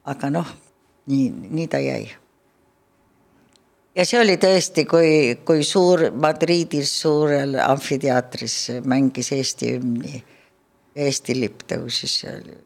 [0.05, 0.49] aga noh,
[1.07, 2.11] nii, nii ta jäi
[3.97, 5.13] ja see oli tõesti, kui,
[5.45, 10.21] kui suur Madridis suurel amfiteatris mängis Eesti hümni
[10.97, 12.57] Eesti lipp tõusis, see oli,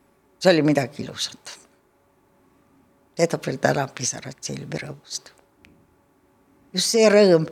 [0.41, 1.59] see oli midagi ilusat.
[3.17, 5.33] toob veel täna pisarad silmi rõõmust.
[6.73, 7.47] just see rõõm,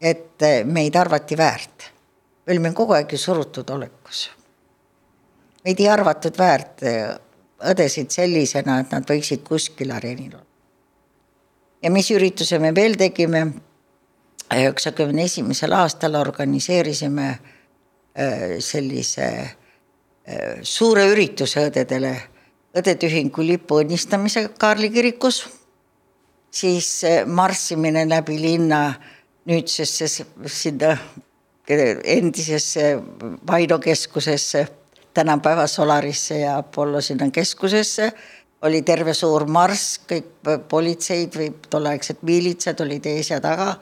[0.00, 1.90] et meid arvati väärt.
[2.46, 4.30] me olime kogu aeg ju surutud olekus.
[5.64, 6.82] meid ei arvatud väärt
[7.62, 10.46] õdesid sellisena, et nad võiksid kuskil areenil olla.
[11.82, 13.46] ja mis ürituse me veel tegime,
[14.54, 19.28] üheksakümne esimesel aastal organiseerisime äh, sellise
[20.62, 22.14] suure ürituse õdedele,
[22.74, 25.44] Õdede Ühingu lipu õnnistamise Kaarli kirikus,
[26.50, 28.80] siis marssimine läbi linna
[29.46, 30.96] nüüdsesse sinna
[31.68, 32.88] endisesse
[33.46, 34.64] Vaino keskusesse,
[35.14, 38.12] tänapäeva Solarisse ja Apollo sinna keskusesse,
[38.62, 40.30] oli terve suur marss, kõik
[40.68, 43.74] politseid või tolleaegsed miilitsad olid ees ja taga,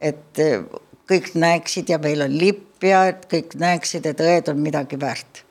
[0.00, 0.40] et
[1.10, 5.44] kõik näeksid ja meil on lipp ja et kõik näeksid, et õed on midagi väärt.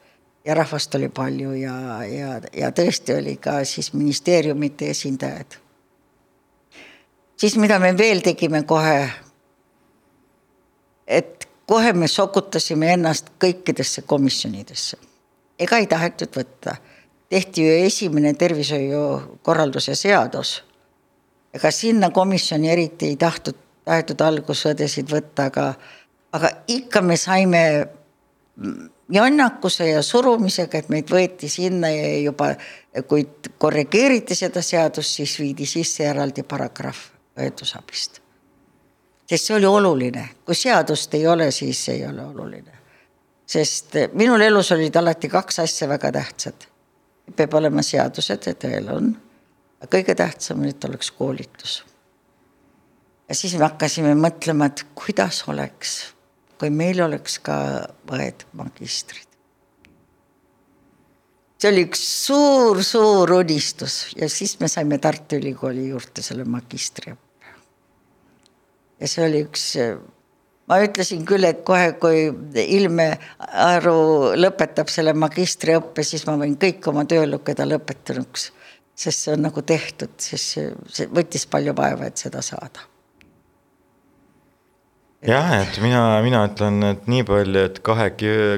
[0.46, 1.76] Ja rahvast oli palju ja,
[2.08, 5.60] ja, ja tõesti oli ka siis ministeeriumite esindajad.
[7.40, 9.10] siis mida me veel tegime kohe,
[11.08, 11.39] et
[11.70, 14.98] kohe me sokutasime ennast kõikidesse komisjonidesse.
[15.60, 16.76] ega ei tahetud võtta,
[17.30, 20.64] tehti ju esimene tervishoiukorralduse seadus.
[21.54, 23.56] ega sinna komisjoni eriti ei tahtnud,
[23.86, 25.74] tahetud algusõdesid võtta, aga,
[26.32, 27.62] aga ikka me saime
[29.10, 32.54] jonnakuse ja surumisega, et meid võeti sinna ja juba,
[33.08, 33.28] kui
[33.58, 37.06] korrigeeriti seda seadust, siis viidi sisse eraldi paragrahv
[37.38, 38.19] õendusabist.
[39.30, 42.78] Sest see oli oluline, kui seadust ei ole, siis ei ole oluline.
[43.46, 46.68] sest minul elus olid alati kaks asja väga tähtsad.
[47.36, 49.12] peab olema seadused, et tõel on,
[49.82, 51.84] aga kõige tähtsam, et oleks koolitus.
[53.30, 56.00] ja siis me hakkasime mõtlema, et kuidas oleks
[56.60, 57.56] kui meil oleks ka
[58.12, 59.26] õed magistrid.
[61.60, 67.29] see oli üks suur-suur unistus ja siis me saime Tartu Ülikooli juurde selle magistriõppe.
[69.00, 69.66] Ja see oli üks,
[70.70, 72.28] ma ütlesin küll, et kohe, kui
[72.66, 73.10] Ilme
[73.66, 78.50] Aru lõpetab selle magistriõppe, siis ma võin kõik oma töö lugeda lõpetanuks,
[79.00, 80.60] sest see on nagu tehtud, sest
[80.94, 82.88] see, võttis palju vaeva, et seda saada.
[85.26, 88.06] Jah, et mina, mina ütlen, et nii palju, et kahe,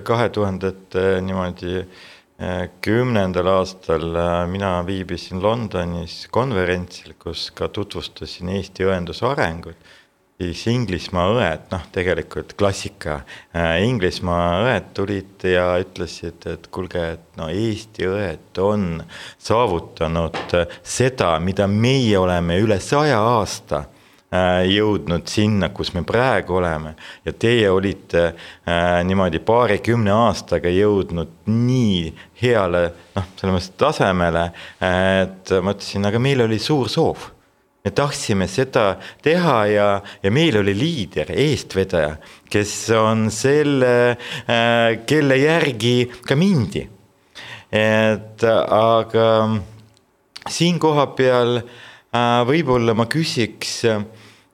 [0.05, 8.85] kahe tuhandete niimoodi eh, kümnendal aastal eh, mina viibisin Londonis konverentsil, kus ka tutvustasin Eesti
[8.85, 9.89] õenduse arengut
[10.41, 13.21] siis Inglismaa õed, noh, tegelikult klassika,
[13.53, 19.03] eh, Inglismaa õed tulid ja ütlesid, et kuulge, et no Eesti õed on
[19.37, 23.85] saavutanud seda, mida meie oleme üle saja aasta
[24.31, 26.93] Äh, jõudnud sinna, kus me praegu oleme.
[27.27, 32.05] Ja teie olite äh, niimoodi paarikümne aastaga jõudnud nii
[32.39, 32.85] heale
[33.17, 34.45] noh, selles mõttes tasemele,
[34.87, 37.27] et ma ütlesin, aga meil oli suur soov
[37.83, 39.89] me tahtsime seda teha ja,
[40.23, 42.15] ja meil oli liider, eestvedaja,
[42.51, 43.93] kes on selle,
[44.45, 45.95] äh, kelle järgi
[46.27, 46.87] ka mindi.
[47.71, 49.27] et aga
[50.51, 51.61] siin koha peal
[52.43, 53.77] võib-olla ma küsiks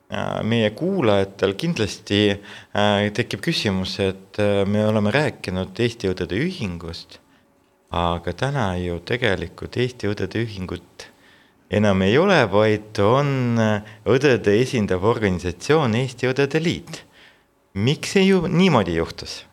[0.08, 7.18] Äh, meie kuulajatel kindlasti äh, tekib küsimus, et äh, me oleme rääkinud Eesti Õdede Ühingust,
[7.92, 11.07] aga täna ju tegelikult Eesti Õdede Ühingut
[11.70, 13.58] enam ei ole, vaid on
[14.08, 17.04] õdede esindav organisatsioon Eesti Õdede Liit.
[17.74, 19.44] miks see ju niimoodi juhtus?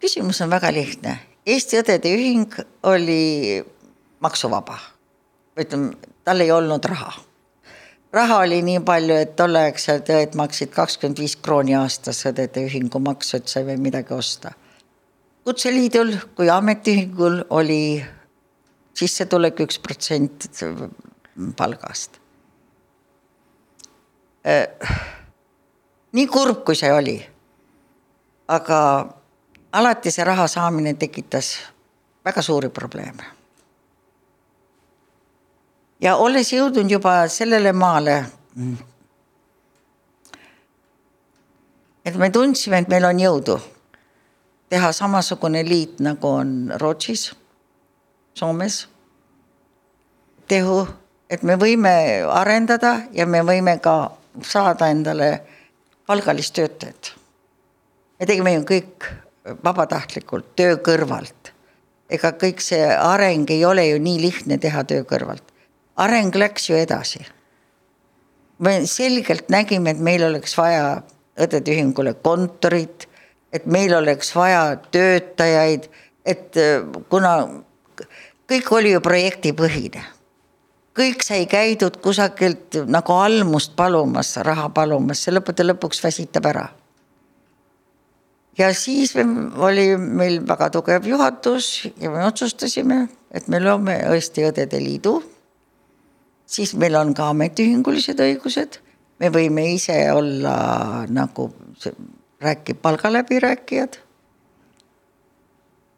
[0.00, 1.18] küsimus on väga lihtne.
[1.46, 3.62] Eesti Õdede Ühing oli
[4.20, 4.78] maksuvaba.
[5.56, 5.94] ütleme,
[6.24, 7.12] tal ei olnud raha.
[8.12, 13.36] raha oli nii palju, et tolleaegsed õed maksid kakskümmend viis krooni aastas õdede ühingu maksu,
[13.36, 14.52] et sai veel midagi osta.
[15.44, 18.04] kutseliidul kui ametiühingul oli
[18.96, 20.48] sissetulek üks protsent
[21.56, 22.20] palgast.
[26.16, 27.16] nii kurb, kui see oli,
[28.48, 28.80] aga
[29.76, 31.56] alati see raha saamine tekitas
[32.24, 33.32] väga suuri probleeme.
[36.00, 38.16] Ja olles jõudnud juba sellele maale,
[42.04, 43.56] et me tundsime, et meil on jõudu
[44.70, 47.30] teha samasugune liit, nagu on Rootsis,
[48.36, 48.88] Soomes.
[50.48, 50.86] tehu,
[51.30, 54.12] et me võime arendada ja me võime ka
[54.42, 55.40] saada endale
[56.06, 57.14] palgalist töötajat.
[58.20, 59.10] me tegime ju kõik
[59.64, 61.52] vabatahtlikult, töö kõrvalt.
[62.10, 65.56] ega kõik see areng ei ole ju nii lihtne teha töö kõrvalt
[65.96, 67.24] areng läks ju edasi.
[68.58, 71.02] me selgelt nägime, et meil oleks vaja
[71.36, 73.04] õdede ühingule kontorit,
[73.52, 75.88] et meil oleks vaja töötajaid,
[76.24, 77.34] et äh, kuna
[78.50, 80.04] kõik oli ju projektipõhine.
[80.96, 86.68] kõik sai käidud kusagilt nagu almust palumas, raha palumas, see lõppude lõpuks väsitab ära.
[88.58, 89.14] ja siis
[89.56, 95.22] oli meil väga tugev juhatus ja me otsustasime, et me loome Eesti Õdede Liidu
[96.46, 98.78] siis meil on ka ametiühingulised õigused,
[99.18, 100.56] me võime ise olla
[101.08, 101.50] nagu
[102.42, 103.98] rääki-, palgaläbirääkijad.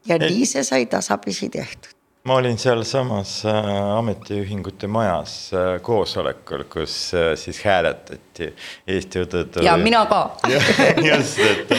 [0.09, 1.98] ja nii see sai tasapisi tehtud
[2.29, 8.51] ma olin sealsamas äh, ametiühingute majas äh, koosolekul, kus äh, siis hääletati
[8.87, 9.65] Eesti õdede.
[9.65, 10.21] ja mina ka
[11.11, 11.73] just, et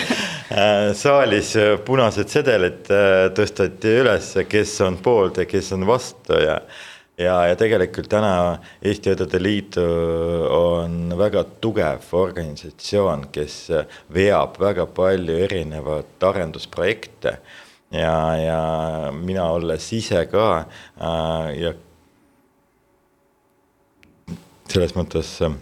[0.98, 1.54] saalis
[1.86, 2.90] punased sedelid
[3.38, 6.58] tõsteti üles, kes on poolt ja kes on vastu ja
[7.20, 8.34] ja, ja tegelikult täna
[8.82, 13.62] Eesti Õdede Liit on väga tugev organisatsioon, kes
[14.16, 17.38] veab väga palju erinevaid arendusprojekte
[17.92, 18.62] ja, ja
[19.16, 21.74] mina olles ise ka äh, ja
[24.70, 25.54] selles mõttes äh,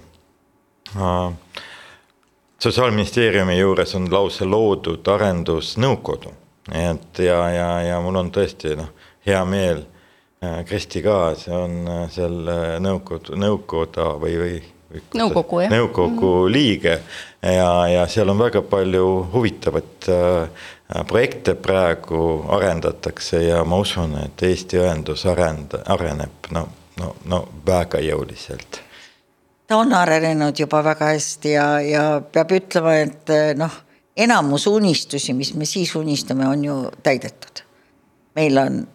[2.59, 6.33] sotsiaalministeeriumi juures on lausa loodud arendusnõukogu,
[6.73, 8.91] et ja, ja, ja mul on tõesti noh,
[9.27, 9.85] hea meel
[10.43, 15.71] Äh, Kristi ka, see on äh, selle nõukogu, nõukoda või, või, nõukogu jah.
[15.73, 16.51] nõukogu mm.
[16.53, 16.93] liige
[17.41, 20.67] ja, ja seal on väga palju huvitavat äh,
[21.07, 26.67] projekte praegu arendatakse ja ma usun, et Eesti õendus arend-, areneb no,
[26.99, 28.81] no, no väga jõuliselt.
[29.67, 33.81] ta on arenenud juba väga hästi ja, ja peab ütlema, et noh,
[34.17, 37.63] enamus unistusi, mis me siis unistame, on ju täidetud.
[38.35, 38.85] meil on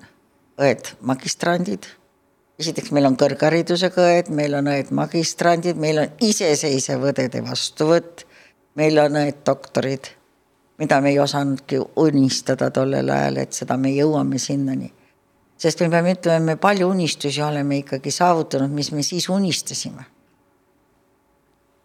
[0.63, 1.87] õed magistrandid.
[2.59, 8.27] esiteks, meil on kõrgharidusega õed, meil on õed magistrandid, meil on iseseisev õdede vastuvõtt,
[8.75, 10.09] meil on õed doktorid,
[10.79, 14.93] mida me ei osanudki unistada tollel ajal, et seda me jõuame sinnani.
[15.63, 20.05] sest me peame ütlema, me palju unistusi oleme ikkagi saavutanud, mis me siis unistasime.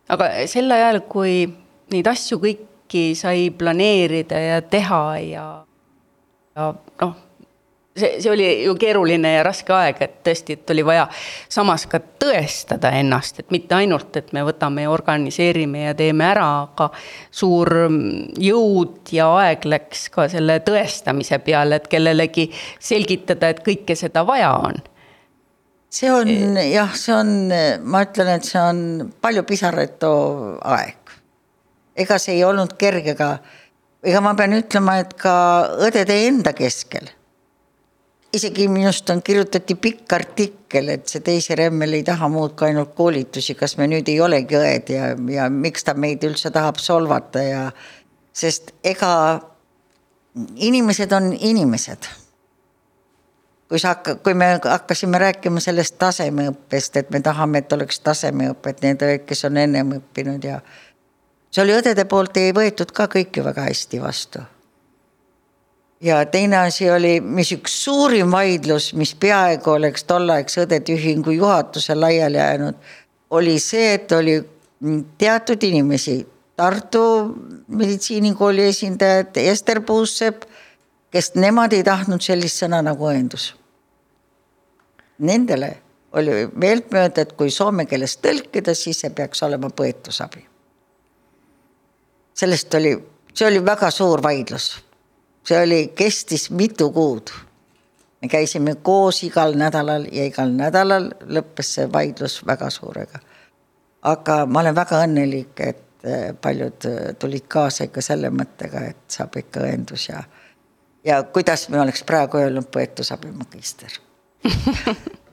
[0.09, 1.45] aga sel ajal, kui
[1.91, 5.47] neid asju kõiki sai planeerida ja teha ja,
[6.55, 7.26] ja noh
[7.97, 11.07] see, see oli ju keeruline ja raske aeg, et tõesti, et oli vaja
[11.49, 16.47] samas ka tõestada ennast, et mitte ainult, et me võtame ja organiseerime ja teeme ära,
[16.65, 16.89] aga
[17.31, 17.73] suur
[18.41, 24.53] jõud ja aeg läks ka selle tõestamise peale, et kellelegi selgitada, et kõike seda vaja
[24.69, 24.79] on.
[25.97, 27.29] See on jah, see on,
[27.87, 28.81] ma ütlen, et see on
[29.23, 30.97] palju pisaraid too aeg.
[31.97, 33.37] ega see ei olnud kerge ka,
[34.05, 35.31] ega ma pean ütlema, et ka
[35.87, 37.07] õdede enda keskel
[38.37, 42.93] isegi minust on, kirjutati pikk artikkel, et see teise Remmel ei taha muud kui ainult
[42.97, 47.43] koolitusi, kas me nüüd ei olegi õed ja, ja miks ta meid üldse tahab solvata
[47.43, 47.61] ja
[48.37, 49.11] sest ega
[50.55, 52.09] inimesed on inimesed.
[53.67, 58.83] kui sa hakka-, kui me hakkasime rääkima sellest tasemeõppest, et me tahame, et oleks tasemeõpet,
[58.85, 60.61] need õed, kes on ennem õppinud ja
[61.51, 64.45] see oli õdede poolt ei võetud ka kõiki väga hästi vastu
[66.01, 72.01] ja teine asi oli, mis üks suurim vaidlus, mis peaaegu oleks tolleaegse õdede ühingu juhatusel
[72.01, 72.75] laiali jäänud,
[73.29, 74.41] oli see, et oli
[75.17, 76.25] teatud inimesi,
[76.57, 77.01] Tartu
[77.67, 80.47] meditsiinikooli esindajad, Ester Puussepp,
[81.13, 83.51] kes nemad ei tahtnud sellist sõna nagu õendus.
[85.21, 85.69] Nendele
[86.17, 90.41] oli meeltmööda, et kui soome keeles tõlkida, siis see peaks olema põetusabi.
[92.37, 92.95] sellest oli,
[93.33, 94.67] see oli väga suur vaidlus.
[95.47, 97.31] See oli, kestis mitu kuud.
[98.21, 103.19] me käisime koos igal nädalal ja igal nädalal lõppes see vaidlus väga suurega.
[104.01, 109.05] aga ma olen väga õnnelik, et eh, paljud eh, tulid kaasa ikka selle mõttega, et
[109.07, 110.23] saab ikka õendus ja
[111.05, 113.99] ja kuidas me oleks praegu öelnud põetusabi magister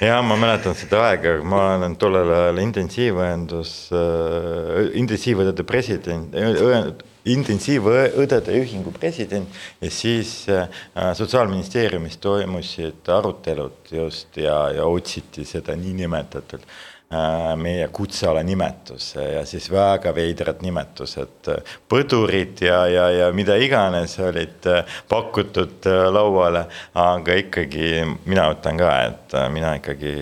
[0.00, 6.92] ja ma mäletan seda aega, ma olen tollel ajal intensiivõendus äh,, intensiivõdede president äh,,
[7.30, 10.70] intensiivõdede ühingu president ja siis äh,
[11.16, 16.64] sotsiaalministeeriumis toimusid arutelud just ja, ja otsiti seda niinimetatud
[17.56, 21.48] meie kutseala nimetus ja siis väga veidrad nimetused,
[21.90, 28.78] põdurid ja, ja, ja mida iganes olid äh, pakutud äh, lauale, aga ikkagi mina ütlen
[28.78, 30.14] ka, et mina ikkagi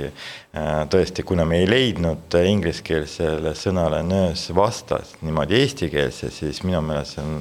[0.88, 7.26] tõesti, kuna me ei leidnud ingliskeelsele sõnale nöös vastast niimoodi eestikeelse, siis minu meelest see
[7.26, 7.38] on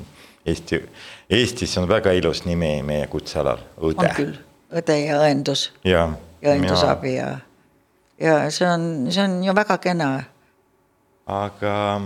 [0.47, 0.77] Eesti,
[1.29, 4.03] Eestis on väga ilus nimi meie kutsealal, õde.
[4.03, 4.37] on küll,
[4.79, 5.69] õde ja õendus.
[5.87, 6.07] ja
[6.43, 7.46] õendusabi ja ja
[8.17, 10.09] see on, see on ju väga kena.
[11.27, 12.01] aga.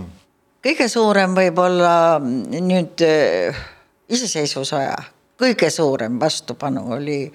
[0.62, 3.62] kõige suurem võib-olla nüüd äh,
[4.08, 4.96] iseseisvusaja,
[5.40, 7.32] kõige suurem vastupanu oli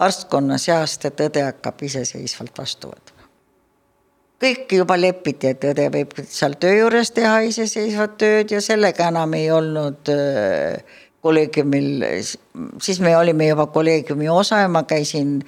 [0.00, 3.28] arstkonna seast, et õde hakkab iseseisvalt vastu võtma.
[4.40, 9.34] kõik juba lepiti, et õde võib seal töö juures teha iseseisvat tööd ja sellega enam
[9.34, 12.04] ei olnud äh, kolleegiumil,
[12.80, 15.40] siis me olime juba kolleegiumi osa ja ma käisin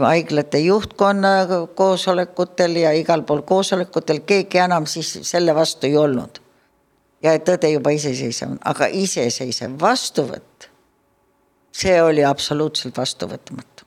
[0.00, 1.28] haiglate juhtkonna
[1.74, 6.38] koosolekutel ja igal pool koosolekutel, keegi enam siis selle vastu ei olnud.
[7.22, 10.68] ja et õde juba iseseisev on, aga iseseisev vastuvõtt,
[11.72, 13.84] see oli absoluutselt vastuvõtmatu.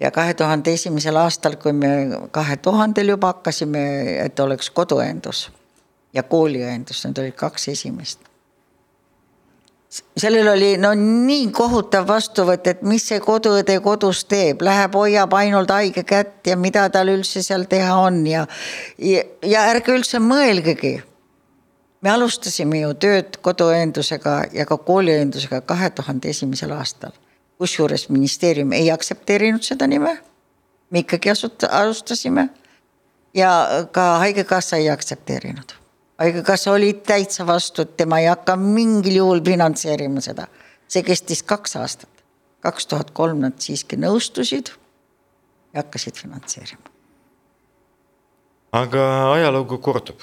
[0.00, 1.88] ja kahe tuhande esimesel aastal, kui me
[2.30, 3.82] kahe tuhandel juba hakkasime,
[4.24, 5.50] et oleks koduõendus
[6.14, 8.31] ja kooliõendus, need olid kaks esimest
[10.16, 15.72] sellel oli no nii kohutav vastuvõtt, et mis see koduõde kodus teeb, läheb, hoiab ainult
[15.74, 18.46] haige kätt ja mida tal üldse seal teha on ja,
[18.98, 20.94] ja, ja ärge üldse mõelgegi.
[22.02, 27.12] me alustasime ju tööd koduõendusega ja ka kooliõendusega kahe tuhande esimesel aastal,
[27.58, 30.18] kusjuures ministeerium ei aktsepteerinud seda nime.
[30.90, 32.48] me ikkagi asuta-, alustasime
[33.34, 35.81] ja ka Haigekassa ei aktsepteerinud
[36.22, 40.46] haigekassa oli täitsa vastu, et tema ei hakka mingil juhul finantseerima seda.
[40.88, 42.10] see kestis kaks aastat.
[42.60, 44.70] kaks tuhat kolm nad siiski nõustusid
[45.72, 46.86] ja hakkasid finantseerima.
[48.72, 50.20] aga ajalugu kordub.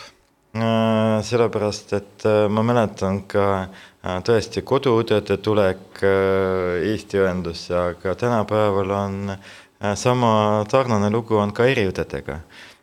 [0.50, 8.96] Äh, sellepärast, et äh, ma mäletan ka äh, tõesti koduõdede tulek Eesti õendusse, aga tänapäeval
[8.98, 9.36] on
[9.96, 10.32] sama
[10.72, 12.40] sarnane lugu on ka eriõdedega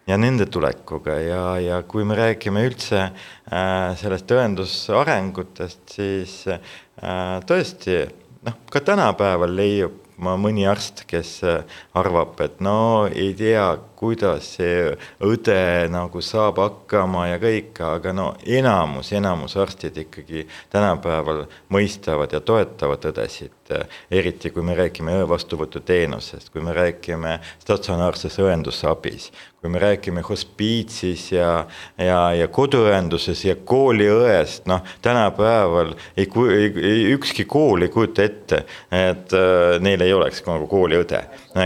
[0.07, 1.19] ja nende tulekuga.
[1.23, 8.05] Ja, ja kui me räägime üldse äh, sellest tõendusarengutest, siis äh, tõesti
[8.47, 13.67] noh, ka tänapäeval leiab ma mõni arst, kes äh, arvab, et no ei tea,
[14.07, 14.93] kuidas see
[15.27, 21.45] õde nagu saab hakkama ja kõik, aga no enamus, enamus arstid ikkagi tänapäeval
[21.75, 23.73] mõistavad ja toetavad õdesid,
[24.11, 31.27] eriti kui me räägime öö vastuvõtuteenusest, kui me räägime statsionaarses õendusabis, kui me räägime hospiitsis
[31.35, 31.51] ja,
[31.99, 38.63] ja, ja koduõenduses ja kooliõest, noh, tänapäeval ei, ei, ei, ükski kool ei kujuta ette,
[38.95, 41.25] et äh, neil ei oleks nagu kooliõde,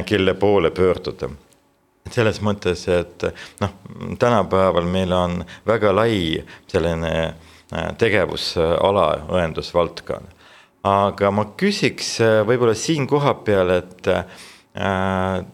[0.09, 1.29] kelle poole pöörduda
[2.15, 3.25] selles mõttes, et
[3.61, 3.73] noh,
[4.19, 10.37] tänapäeval meil on väga lai selline äh, tegevusala õendusvaldkond.
[10.83, 15.45] aga ma küsiks äh, võib-olla siin kohapeal, et äh,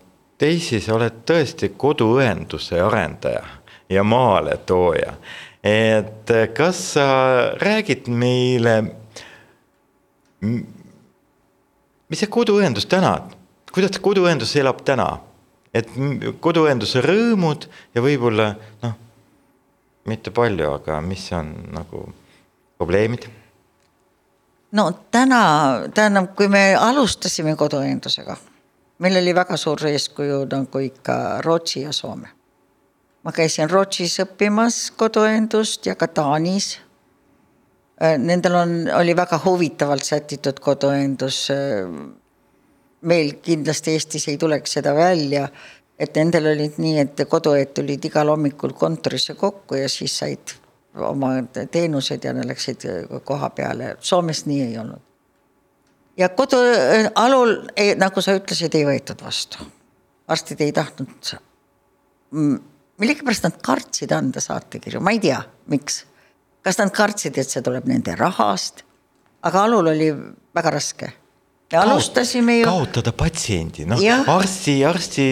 [0.41, 3.45] Daisy, sa oled tõesti koduõenduse arendaja
[3.89, 5.15] ja maaletooja.
[5.65, 7.07] et kas sa
[7.59, 8.75] räägid meile,
[10.41, 13.17] mis see koduõendus täna,
[13.73, 15.09] kuidas koduõendus elab täna?
[15.77, 15.91] Et
[16.41, 18.51] koduõenduse rõõmud ja võib-olla
[18.83, 18.97] noh,
[20.09, 22.07] mitte palju, aga mis on nagu
[22.79, 23.29] probleemid?
[24.77, 25.41] no täna,
[25.95, 28.37] tähendab, kui me alustasime koduõendusega
[28.99, 32.29] meil oli väga suur eeskuju nagu ikka Rootsi ja Soome.
[33.25, 36.77] ma käisin Rootsis õppimas koduõendust ja ka Taanis.
[37.99, 41.49] Äh, nendel on, oli väga huvitavalt sätitud koduõendus.
[43.07, 45.49] Äh, meil kindlasti Eestis ei tuleks seda välja,
[45.99, 50.57] et nendel olid nii, et koduõed tulid igal hommikul kontorisse kokku ja siis said
[50.97, 52.83] oma teenused ja nad läksid
[53.25, 53.97] koha peale.
[54.01, 55.03] Soomes nii ei olnud
[56.17, 57.57] ja kodualul,
[58.01, 59.59] nagu sa ütlesid, ei võetud vastu.
[60.27, 61.29] arstid ei tahtnud,
[62.99, 66.05] millegipärast nad kartsid anda saatekirju, ma ei tea, miks.
[66.65, 68.83] kas nad kartsid, et see tuleb nende rahast,
[69.43, 70.11] aga alul oli
[70.57, 71.13] väga raske
[71.73, 72.67] me alustasime ju.
[72.69, 75.27] kaotada patsiendi, noh arsti, arsti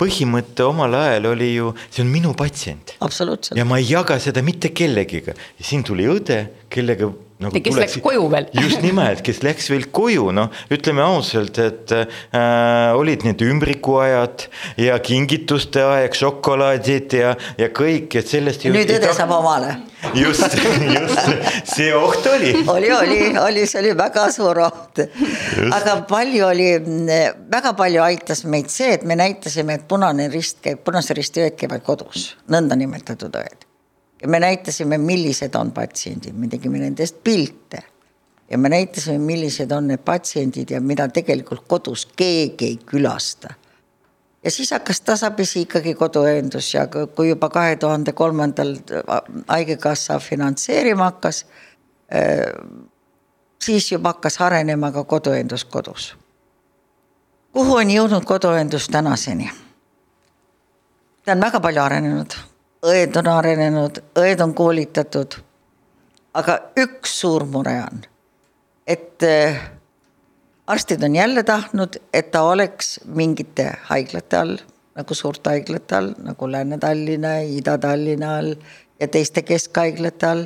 [0.00, 2.96] põhimõte omal ajal oli ju, see on minu patsient.
[3.00, 3.56] absoluutselt.
[3.58, 6.42] ja ma ei jaga seda mitte kellegiga ja siin tuli õde,
[6.72, 7.08] kellega
[7.42, 8.46] nagu kes tuleks, läks koju veel.
[8.64, 14.46] just nimelt, kes läks veel koju, noh, ütleme ausalt, et äh, olid need ümbrikuajad
[14.80, 18.64] ja kingituste aeg, šokolaadid ja, ja kõik, et sellest.
[18.72, 19.76] nüüd õde saab omale.
[20.16, 20.56] just,
[20.96, 21.30] just,
[21.74, 22.54] see oht oli.
[22.72, 25.04] oli, oli, oli, see oli väga suur oht.
[25.68, 26.72] aga palju oli,
[27.52, 31.60] väga palju aitas meid see, et me näitasime, et Punane Rist käib, Punase Risti õed
[31.60, 33.65] käivad kodus, nõndanimetatud õed
[34.22, 37.82] ja me näitasime, millised on patsiendid, me tegime nendest pilte.
[38.50, 43.54] ja me näitasime, millised on need patsiendid ja mida tegelikult kodus keegi ei külasta.
[44.44, 48.76] ja siis hakkas tasapisi ikkagi koduõendus ja kui juba kahe tuhande kolmandal
[49.48, 51.46] Haigekassa finantseerima hakkas,
[52.14, 52.46] äh,
[53.64, 56.16] siis juba hakkas arenema ka koduõendus kodus.
[57.52, 59.50] kuhu on jõudnud koduõendus tänaseni?
[61.24, 65.42] ta on väga palju arenenud õed on arenenud, õed on koolitatud.
[66.36, 68.02] aga üks suur mure on,
[68.86, 69.56] et äh,
[70.66, 74.58] arstid on jälle tahtnud, et ta oleks mingite haiglate all,
[74.96, 78.54] nagu suurte haiglate all, nagu Lääne-Tallinna, Ida-Tallinna all
[79.00, 80.44] ja teiste keskhaiglate all,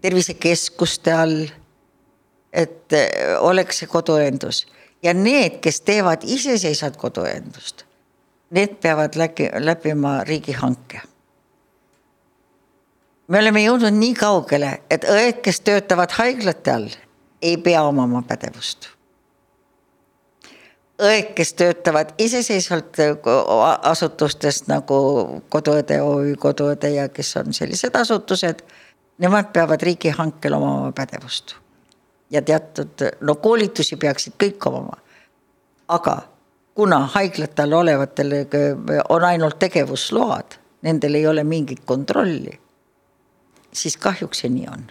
[0.00, 1.46] tervisekeskuste all.
[2.52, 4.64] et äh, oleks see koduõendus
[5.02, 7.84] ja need, kes teevad iseseisvat koduõendust,
[8.50, 11.02] need peavad läbi, läbima riigihanke
[13.28, 16.88] me oleme jõudnud nii kaugele, et õed, kes töötavad haiglate all,
[17.42, 18.88] ei pea omama pädevust.
[20.98, 22.96] õed, kes töötavad iseseisvalt
[23.86, 24.96] asutustest nagu
[25.48, 28.64] Koduõde OÜ, Koduõde ja kes on sellised asutused,
[29.18, 31.54] nemad peavad riigihankel omama pädevust.
[32.30, 34.96] ja teatud, no koolitusi peaksid kõik omama.
[35.88, 36.18] aga
[36.74, 38.32] kuna haiglate all olevatel
[39.08, 42.58] on ainult tegevusload, nendel ei ole mingit kontrolli
[43.72, 44.86] siis kahjuks see nii on.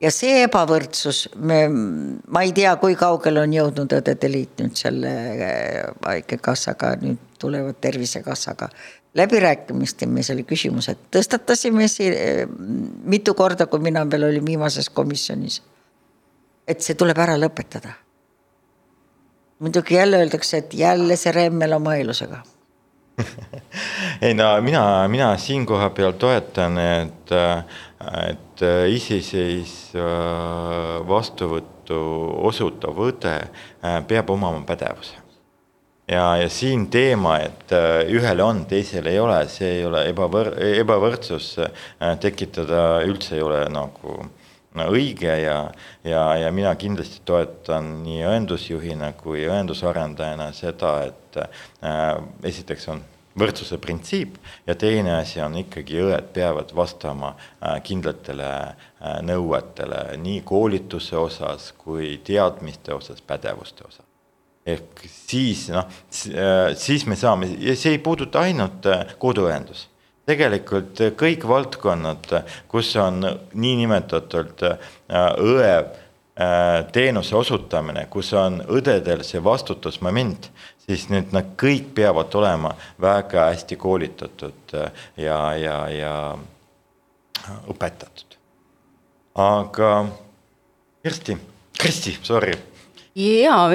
[0.00, 5.10] ja see ebavõrdsus, me, ma ei tea, kui kaugele on jõudnud Õdede Liit nüüd selle
[5.10, 8.68] äh, haigekassaga, nüüd tulevad Tervisekassaga
[9.18, 12.44] läbirääkimistel me selle küsimuse tõstatasime siin äh,
[13.04, 15.62] mitu korda, kui mina veel olin viimases komisjonis.
[16.68, 17.96] et see tuleb ära lõpetada.
[19.58, 22.44] muidugi jälle öeldakse, et jälle see Remmel oma õelusega
[24.24, 27.32] ei no mina, mina siin koha peal toetan, et,
[28.28, 30.10] et iseseisva
[31.08, 31.98] vastuvõttu
[32.48, 35.16] osutav õde äh, peab omama pädevuse.
[36.08, 40.54] ja, ja siin teema, et äh, ühele on, teisele ei ole, see ei ole ebavõr-,
[40.82, 44.20] ebavõrdsus äh, tekitada üldse ei ole nagu
[44.76, 45.58] õige ja,
[46.04, 53.04] ja, ja mina kindlasti toetan nii õendusjuhina kui õendusarendajana seda, et äh, esiteks on
[53.38, 60.42] võrdsuse printsiip ja teine asi on ikkagi õed peavad vastama äh, kindlatele äh, nõuetele nii
[60.48, 64.04] koolituse osas kui teadmiste osas, pädevuste osas.
[64.68, 65.86] ehk siis noh,
[66.34, 68.88] äh, siis me saame see ei puuduta ainult
[69.18, 69.88] koduõendus
[70.28, 72.28] tegelikult kõik valdkonnad,
[72.68, 73.24] kus on
[73.54, 75.72] niinimetatult õe
[76.92, 80.50] teenuse osutamine, kus on õdedel see vastutusmoment,
[80.84, 84.76] siis need, nad kõik peavad olema väga hästi koolitatud
[85.18, 86.14] ja, ja, ja
[87.72, 88.38] õpetatud.
[89.34, 89.92] aga
[91.02, 91.38] Kersti,
[91.78, 92.52] Kristi, sorry
[93.18, 93.68] jaa,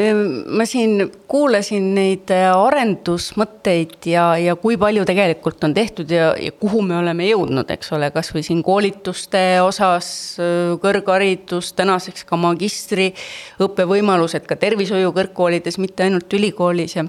[0.47, 6.53] ma siin kuulasin neid äh, arendusmõtteid ja, ja kui palju tegelikult on tehtud ja, ja
[6.55, 10.07] kuhu me oleme jõudnud, eks ole, kasvõi siin koolituste osas,
[10.39, 17.07] äh, kõrgharidus, tänaseks ka magistriõppe võimalused ka tervishoiu kõrgkoolides, mitte ainult ülikoolis ja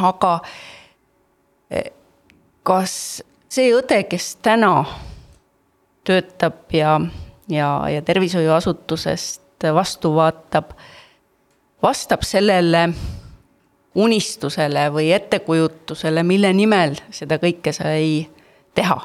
[0.00, 0.32] aga
[1.74, 1.92] äh,
[2.64, 2.96] kas
[3.52, 4.78] see õde, kes täna
[6.08, 6.96] töötab ja,
[7.52, 9.42] ja, ja tervishoiuasutusest
[9.72, 10.72] vastu vaatab
[11.84, 12.88] vastab sellele
[13.94, 18.24] unistusele või ettekujutusele, mille nimel seda kõike sai
[18.74, 18.96] teha?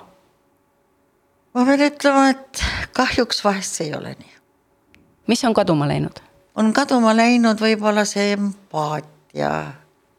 [1.53, 2.63] ma pean ütlema, et
[2.95, 4.35] kahjuks vahest see ei ole nii.
[5.27, 6.21] mis on kaduma läinud?
[6.55, 9.51] on kaduma läinud võib-olla see empaatia,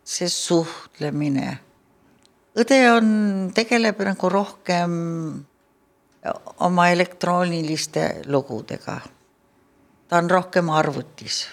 [0.04, 1.54] see suhtlemine.
[2.60, 3.08] õde on,
[3.56, 4.98] tegeleb nagu rohkem
[6.60, 9.00] oma elektrooniliste lugudega.
[10.08, 11.46] ta on rohkem arvutis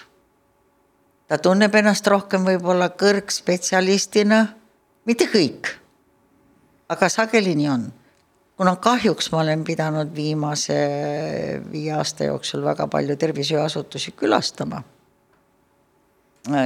[1.28, 4.40] ta tunneb ennast rohkem võib-olla kõrgspetsialistina,
[5.08, 5.70] mitte kõik,
[6.88, 7.88] aga sageli nii on.
[8.58, 10.76] kuna kahjuks ma olen pidanud viimase
[11.70, 14.82] viie aasta jooksul väga palju tervishoiuasutusi külastama,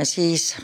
[0.09, 0.55] siis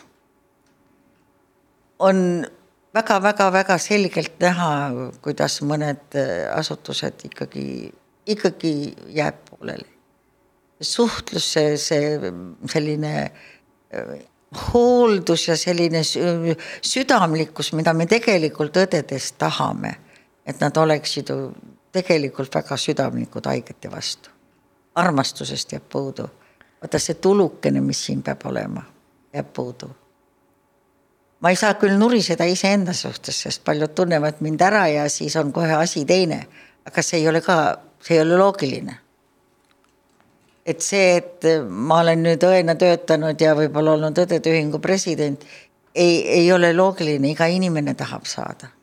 [1.99, 2.47] on
[2.95, 4.73] väga-väga-väga selgelt näha,
[5.21, 6.17] kuidas mõned
[6.55, 7.93] asutused ikkagi,
[8.27, 8.75] ikkagi
[9.13, 9.91] jääb pooleli.
[10.81, 12.33] suhtlus, see, see
[12.71, 13.47] selline äh,
[14.73, 16.03] hooldus ja selline
[16.83, 19.95] südamlikkus, mida me tegelikult õdedest tahame,
[20.47, 21.53] et nad oleksid ju
[21.93, 24.31] tegelikult väga südamlikud haigete vastu.
[24.95, 26.29] armastusest jääb puudu.
[26.83, 28.83] vaata see tulukene, mis siin peab olema,
[29.33, 29.91] jääb puudu
[31.41, 35.53] ma ei saa küll nuriseda iseenda suhtes, sest paljud tunnevad mind ära ja siis on
[35.53, 36.47] kohe asi teine.
[36.89, 38.95] aga see ei ole ka, see ei ole loogiline.
[40.69, 45.45] Et see, et ma olen nüüd õena töötanud ja võib-olla olnud õdede ühingu president,
[45.95, 48.75] ei, ei ole loogiline, iga inimene tahab saada.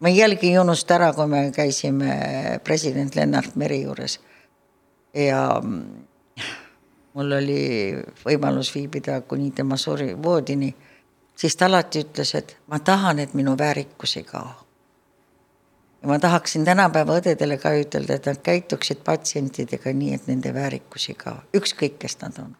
[0.00, 4.20] ma iialgi ei unusta ära, kui me käisime president Lennart Meri juures
[5.14, 5.40] ja
[7.14, 7.62] mul oli
[8.24, 10.70] võimalus viibida kuni tema suri voodini,
[11.36, 14.67] siis ta alati ütles, et ma tahan, et minu väärikus ei kao.
[16.08, 21.16] Ma tahaksin tänapäeva õdedele ka ütelda, et nad käituksid patsientidega nii, et nende väärikus ei
[21.18, 22.56] kao, ükskõik, kes nad on.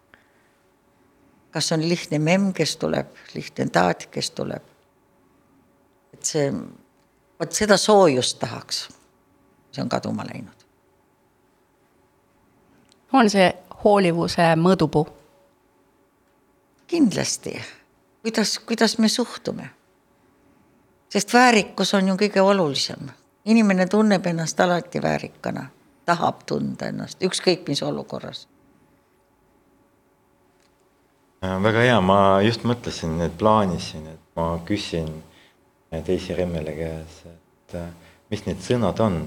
[1.51, 4.62] kas on lihtne memm, kes tuleb, lihtne taat, kes tuleb.
[6.12, 6.53] et see,
[7.40, 8.88] vot seda soojust tahaks.
[9.72, 10.66] see on kaduma läinud.
[13.12, 13.49] on see
[13.84, 15.07] hoolivuse mõõdupuu?
[16.86, 17.57] kindlasti,
[18.22, 19.70] kuidas, kuidas me suhtume.
[21.09, 23.09] sest väärikus on ju kõige olulisem,
[23.49, 25.66] inimene tunneb ennast alati väärikana,
[26.05, 28.44] tahab tunda ennast ükskõik mis olukorras.
[31.44, 35.09] Äh, väga hea, ma just mõtlesin, et plaanisin, et ma küsin
[35.92, 37.88] Daisy Remmele käes, et äh,
[38.30, 39.22] mis need sõnad on,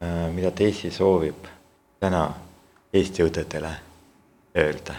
[0.00, 1.50] äh, mida Daisy soovib
[2.00, 2.28] täna
[2.94, 3.72] Eesti õdedele
[4.56, 4.94] öelda.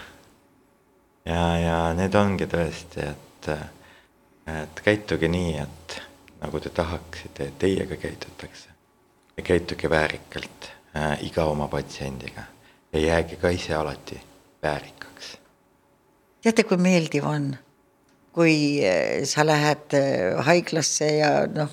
[1.24, 3.48] ja, ja need ongi tõesti, et,
[4.52, 5.96] et käituge nii, et
[6.40, 8.68] nagu te tahaksite, et teiega käitutakse.
[9.44, 12.42] käituge väärikalt äh, iga oma patsiendiga
[12.92, 14.20] ja jääge ka ise alati
[14.62, 15.38] väärikaks.
[16.42, 17.56] teate, kui meeldiv on,
[18.32, 21.70] kui äh, sa lähed äh, haiglasse ja noh,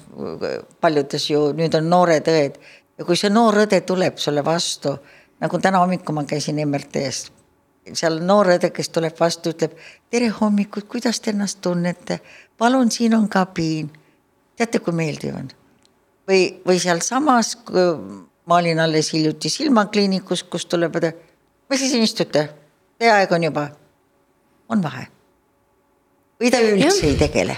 [0.81, 2.59] paljudes ju nüüd on noored õed
[2.97, 4.97] ja kui see noor õde tuleb sulle vastu
[5.43, 7.31] nagu täna hommikul ma käisin MRT-s,
[7.91, 9.75] seal noor õde, kes tuleb vastu, ütleb
[10.11, 12.21] tere hommikut, kuidas te ennast tunnete,
[12.57, 13.91] palun, siin on kabiin.
[14.57, 15.51] Teate, kui meeldiv on?
[16.27, 17.55] või, või sealsamas,
[18.45, 20.95] ma olin alles hiljuti silmakliinikus, kus tuleb
[21.69, 22.47] mis te siin istute,
[22.99, 23.67] teie aeg on juba,
[24.69, 25.07] on vahe.
[26.39, 27.57] või ta üldse ei tegele.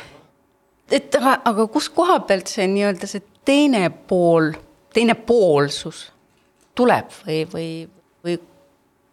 [0.92, 4.54] et aga, aga kus koha pealt see nii-öelda see teine pool,
[4.94, 6.12] teine poolsus
[6.76, 7.70] tuleb või, või,
[8.24, 8.40] või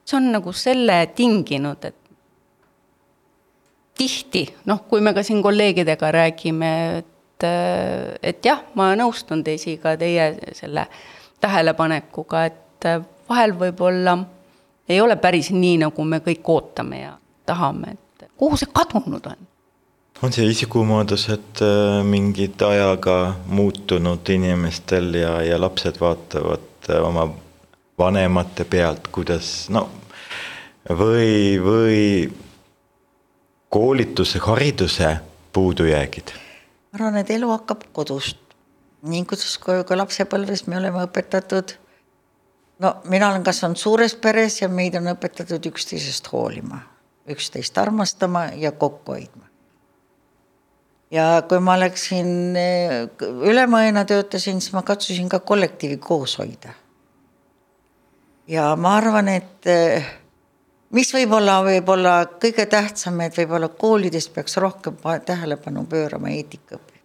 [0.04, 1.98] see on nagu selle tinginud, et
[3.98, 6.72] tihti, noh, kui me ka siin kolleegidega räägime,
[7.02, 7.11] et,
[7.44, 10.86] et jah, ma nõustun Daisy-ga teie selle
[11.42, 12.88] tähelepanekuga, et
[13.28, 14.18] vahel võib-olla
[14.88, 17.14] ei ole päris nii, nagu me kõik ootame ja
[17.46, 19.48] tahame, et kuhu see kadunud on?
[20.22, 27.26] on see isikumoodused äh, mingid ajaga muutunud inimestel ja, ja lapsed vaatavad äh, oma
[27.98, 29.88] vanemate pealt, kuidas no
[30.90, 31.98] või, või
[33.72, 35.16] koolituse, hariduse
[35.52, 36.34] puudujäägid?
[36.92, 38.38] Ma arvan, et elu hakkab kodust.
[39.02, 41.76] nii kuidas ka lapsepõlves me oleme õpetatud.
[42.78, 46.82] no mina olen kasvanud suures peres ja meid on õpetatud üksteisest hoolima,
[47.26, 49.48] üksteist armastama ja kokku hoidma.
[51.10, 52.56] ja kui ma läksin
[53.20, 56.76] ülemõena töötasin, siis ma katsusin ka kollektiivi koos hoida
[58.48, 60.06] ja ma arvan, et eh,
[60.96, 67.00] mis võib-olla, võib-olla kõige tähtsam, et võib-olla koolides peaks rohkem tähelepanu pöörama eetikaõppele.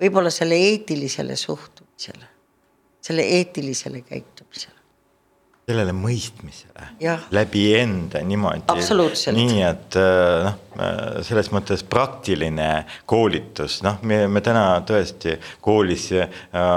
[0.00, 2.28] võib-olla selle eetilisele suhtumisele,
[3.00, 4.78] selle eetilisele käitumisele.
[5.70, 8.62] sellele mõistmisele läbi enda niimoodi.
[9.32, 16.10] nii et eh, noh, eh, selles mõttes praktiline koolitus, noh, me, me täna tõesti koolis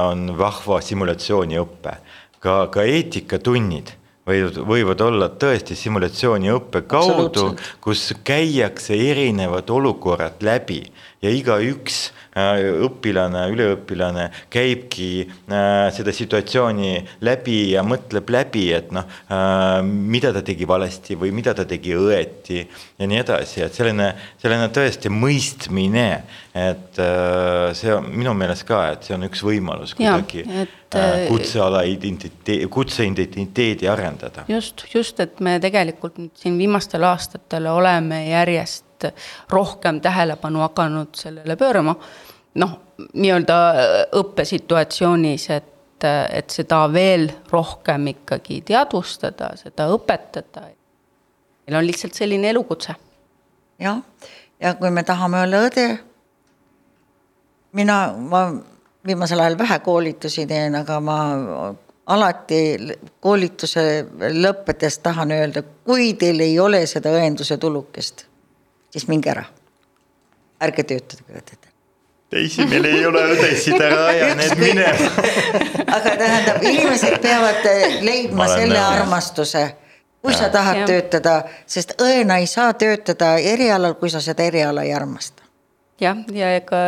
[0.09, 1.97] on vahva simulatsiooniõpe
[2.39, 7.53] ka, ka eetikatunnid võivad, võivad olla tõesti simulatsiooniõppe kaudu,
[7.84, 10.84] kus käiakse erinevad olukorrad läbi
[11.24, 16.93] ja igaüks õpilane, üliõpilane käibki äh, seda situatsiooni
[17.25, 21.95] läbi ja mõtleb läbi, et noh, äh, mida ta tegi valesti või mida ta tegi
[21.97, 26.07] õeti ja nii edasi, et selline, selline tõesti mõistmine,
[26.53, 26.99] et
[27.73, 30.75] see on minu meelest ka, et see on üks võimalus kuidagi et...
[31.25, 34.45] kutseala identiteedi, kutseidentiteedi arendada.
[34.47, 38.92] just, just, et me tegelikult nüüd siin viimastel aastatel oleme järjest
[39.49, 41.95] rohkem tähelepanu hakanud sellele pöörama
[42.53, 42.73] noh,
[43.13, 50.69] nii-öelda äh, õppesituatsioonis, et, äh, et seda veel rohkem ikkagi teadvustada, seda õpetada.
[51.67, 52.95] meil on lihtsalt selline elukutse.
[53.79, 54.01] jah,
[54.59, 55.87] ja kui me tahame olla õde,
[57.71, 58.51] mina, ma
[59.05, 61.17] viimasel ajal vähe koolitusi teen, aga ma
[62.05, 62.77] alati
[63.19, 68.25] koolituse lõppedes tahan öelda, kui teil ei ole seda õenduse tulukest,
[68.93, 69.45] siis minge ära.
[70.63, 71.73] ärge töötage õdedena
[72.33, 75.11] teisi meil ei ole õdesid, ära aja need minema.
[75.85, 77.69] aga tähendab, inimesed peavad
[78.01, 78.87] leidma selle nõu.
[78.87, 79.63] armastuse,
[80.23, 80.39] kui ja.
[80.41, 80.89] sa tahad ja.
[80.89, 81.37] töötada,
[81.69, 85.43] sest õena ei saa töötada erialal, kui sa seda eriala ei armasta
[86.01, 86.81] jah, ja ega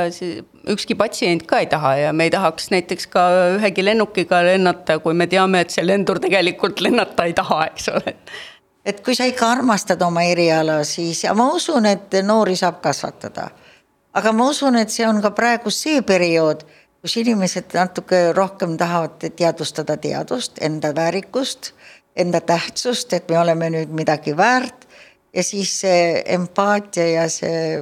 [0.73, 3.25] ükski patsient ka ei taha ja me ei tahaks näiteks ka
[3.59, 8.15] ühegi lennukiga lennata, kui me teame, et see lendur tegelikult lennata ei taha, eks ole.
[8.85, 13.49] Et kui sa ikka armastad oma eriala, siis ja ma usun, et noori saab kasvatada
[14.15, 16.63] aga ma usun, et see on ka praegu see periood,
[17.03, 21.73] kus inimesed natuke rohkem tahavad teadvustada teadust, enda väärikust,
[22.15, 24.87] enda tähtsust, et me oleme nüüd midagi väärt
[25.35, 27.81] ja siis see empaatia ja see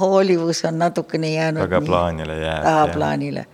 [0.00, 1.62] hoolivus on natukene jäänud.
[1.68, 2.64] tagaplaanile jääb.
[2.64, 3.46] tagaplaanile.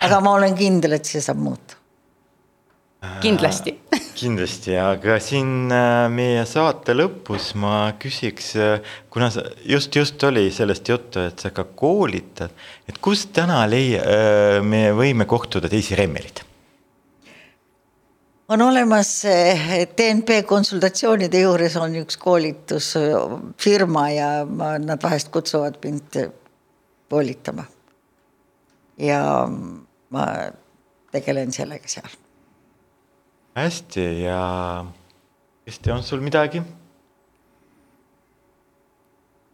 [0.00, 1.81] aga ma olen kindel, et see saab muuta
[3.22, 3.74] kindlasti
[4.22, 5.72] kindlasti, aga siin
[6.14, 8.52] meie saate lõpus ma küsiks,
[9.12, 12.54] kuna sa just, just oli sellest juttu, et sa ka koolitad,
[12.88, 16.44] et kus täna leia-, me võime kohtuda teisi remmelid?
[18.52, 19.10] on olemas
[19.96, 26.18] DNP konsultatsioonide juures on üks koolitusfirma ja ma, nad vahest kutsuvad mind
[27.08, 27.64] koolitama.
[29.00, 30.26] ja ma
[31.14, 32.21] tegelen sellega seal
[33.54, 34.84] hästi ja
[35.64, 36.62] Kristi, on sul midagi?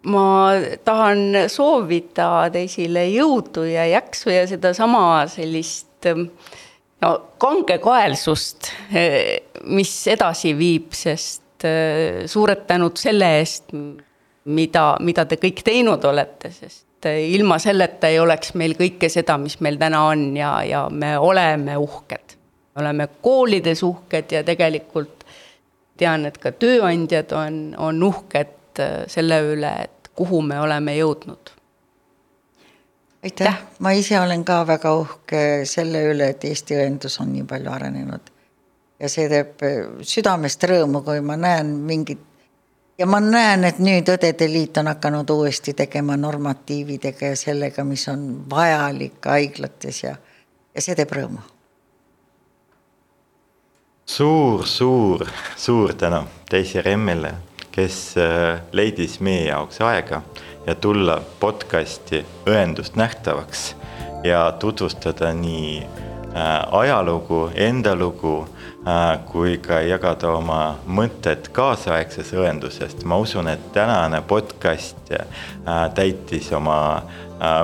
[0.09, 0.55] ma
[0.87, 6.07] tahan soovida teisile jõudu ja jaksu ja sedasama sellist
[7.03, 7.11] no
[7.43, 8.71] kangekaelsust,
[9.75, 11.67] mis edasi viib, sest
[12.31, 13.75] suured tänud selle eest,
[14.49, 19.59] mida, mida te kõik teinud olete, sest ilma selleta ei oleks meil kõike seda, mis
[19.61, 22.38] meil täna on ja, ja me oleme uhked
[22.79, 25.25] oleme koolides uhked ja tegelikult
[25.99, 31.55] tean, et ka tööandjad on, on uhked äh, selle üle, et kuhu me oleme jõudnud.
[33.25, 37.71] aitäh, ma ise olen ka väga uhke selle üle, et Eesti õendus on nii palju
[37.75, 38.31] arenenud.
[39.01, 42.25] ja see teeb äh, südamest rõõmu, kui ma näen mingit
[42.99, 48.09] ja ma näen, et nüüd Õdede Liit on hakanud uuesti tegema normatiividega ja sellega, mis
[48.09, 50.17] on vajalik haiglates ja,
[50.75, 51.58] ja see teeb rõõmu
[54.09, 54.67] suur,
[55.57, 57.35] suur, tänu Daisy Remmile,
[57.73, 60.23] kes äh, leidis meie jaoks aega
[60.67, 63.77] ja tulla podcasti Õendust nähtavaks
[64.25, 68.49] ja tutvustada nii äh, ajalugu, enda lugu
[68.89, 73.05] äh, kui ka jagada oma mõtted kaasaegsest õendusest.
[73.05, 75.13] ma usun, et tänane podcast
[75.95, 77.03] täitis oma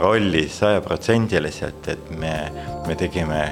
[0.00, 2.36] rolli sajaprotsendiliselt, et me,
[2.86, 3.46] me tegime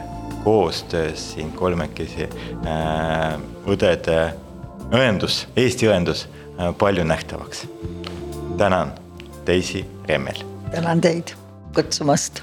[0.44, 4.32] koostöös siin kolmekesi äh, õdede
[4.92, 6.26] õendus, Eesti õendus
[6.58, 7.66] äh, palju nähtavaks.
[8.56, 8.92] tänan,
[9.46, 10.44] Daisy Remmel.
[10.70, 11.34] tänan teid
[11.74, 12.42] kutsumast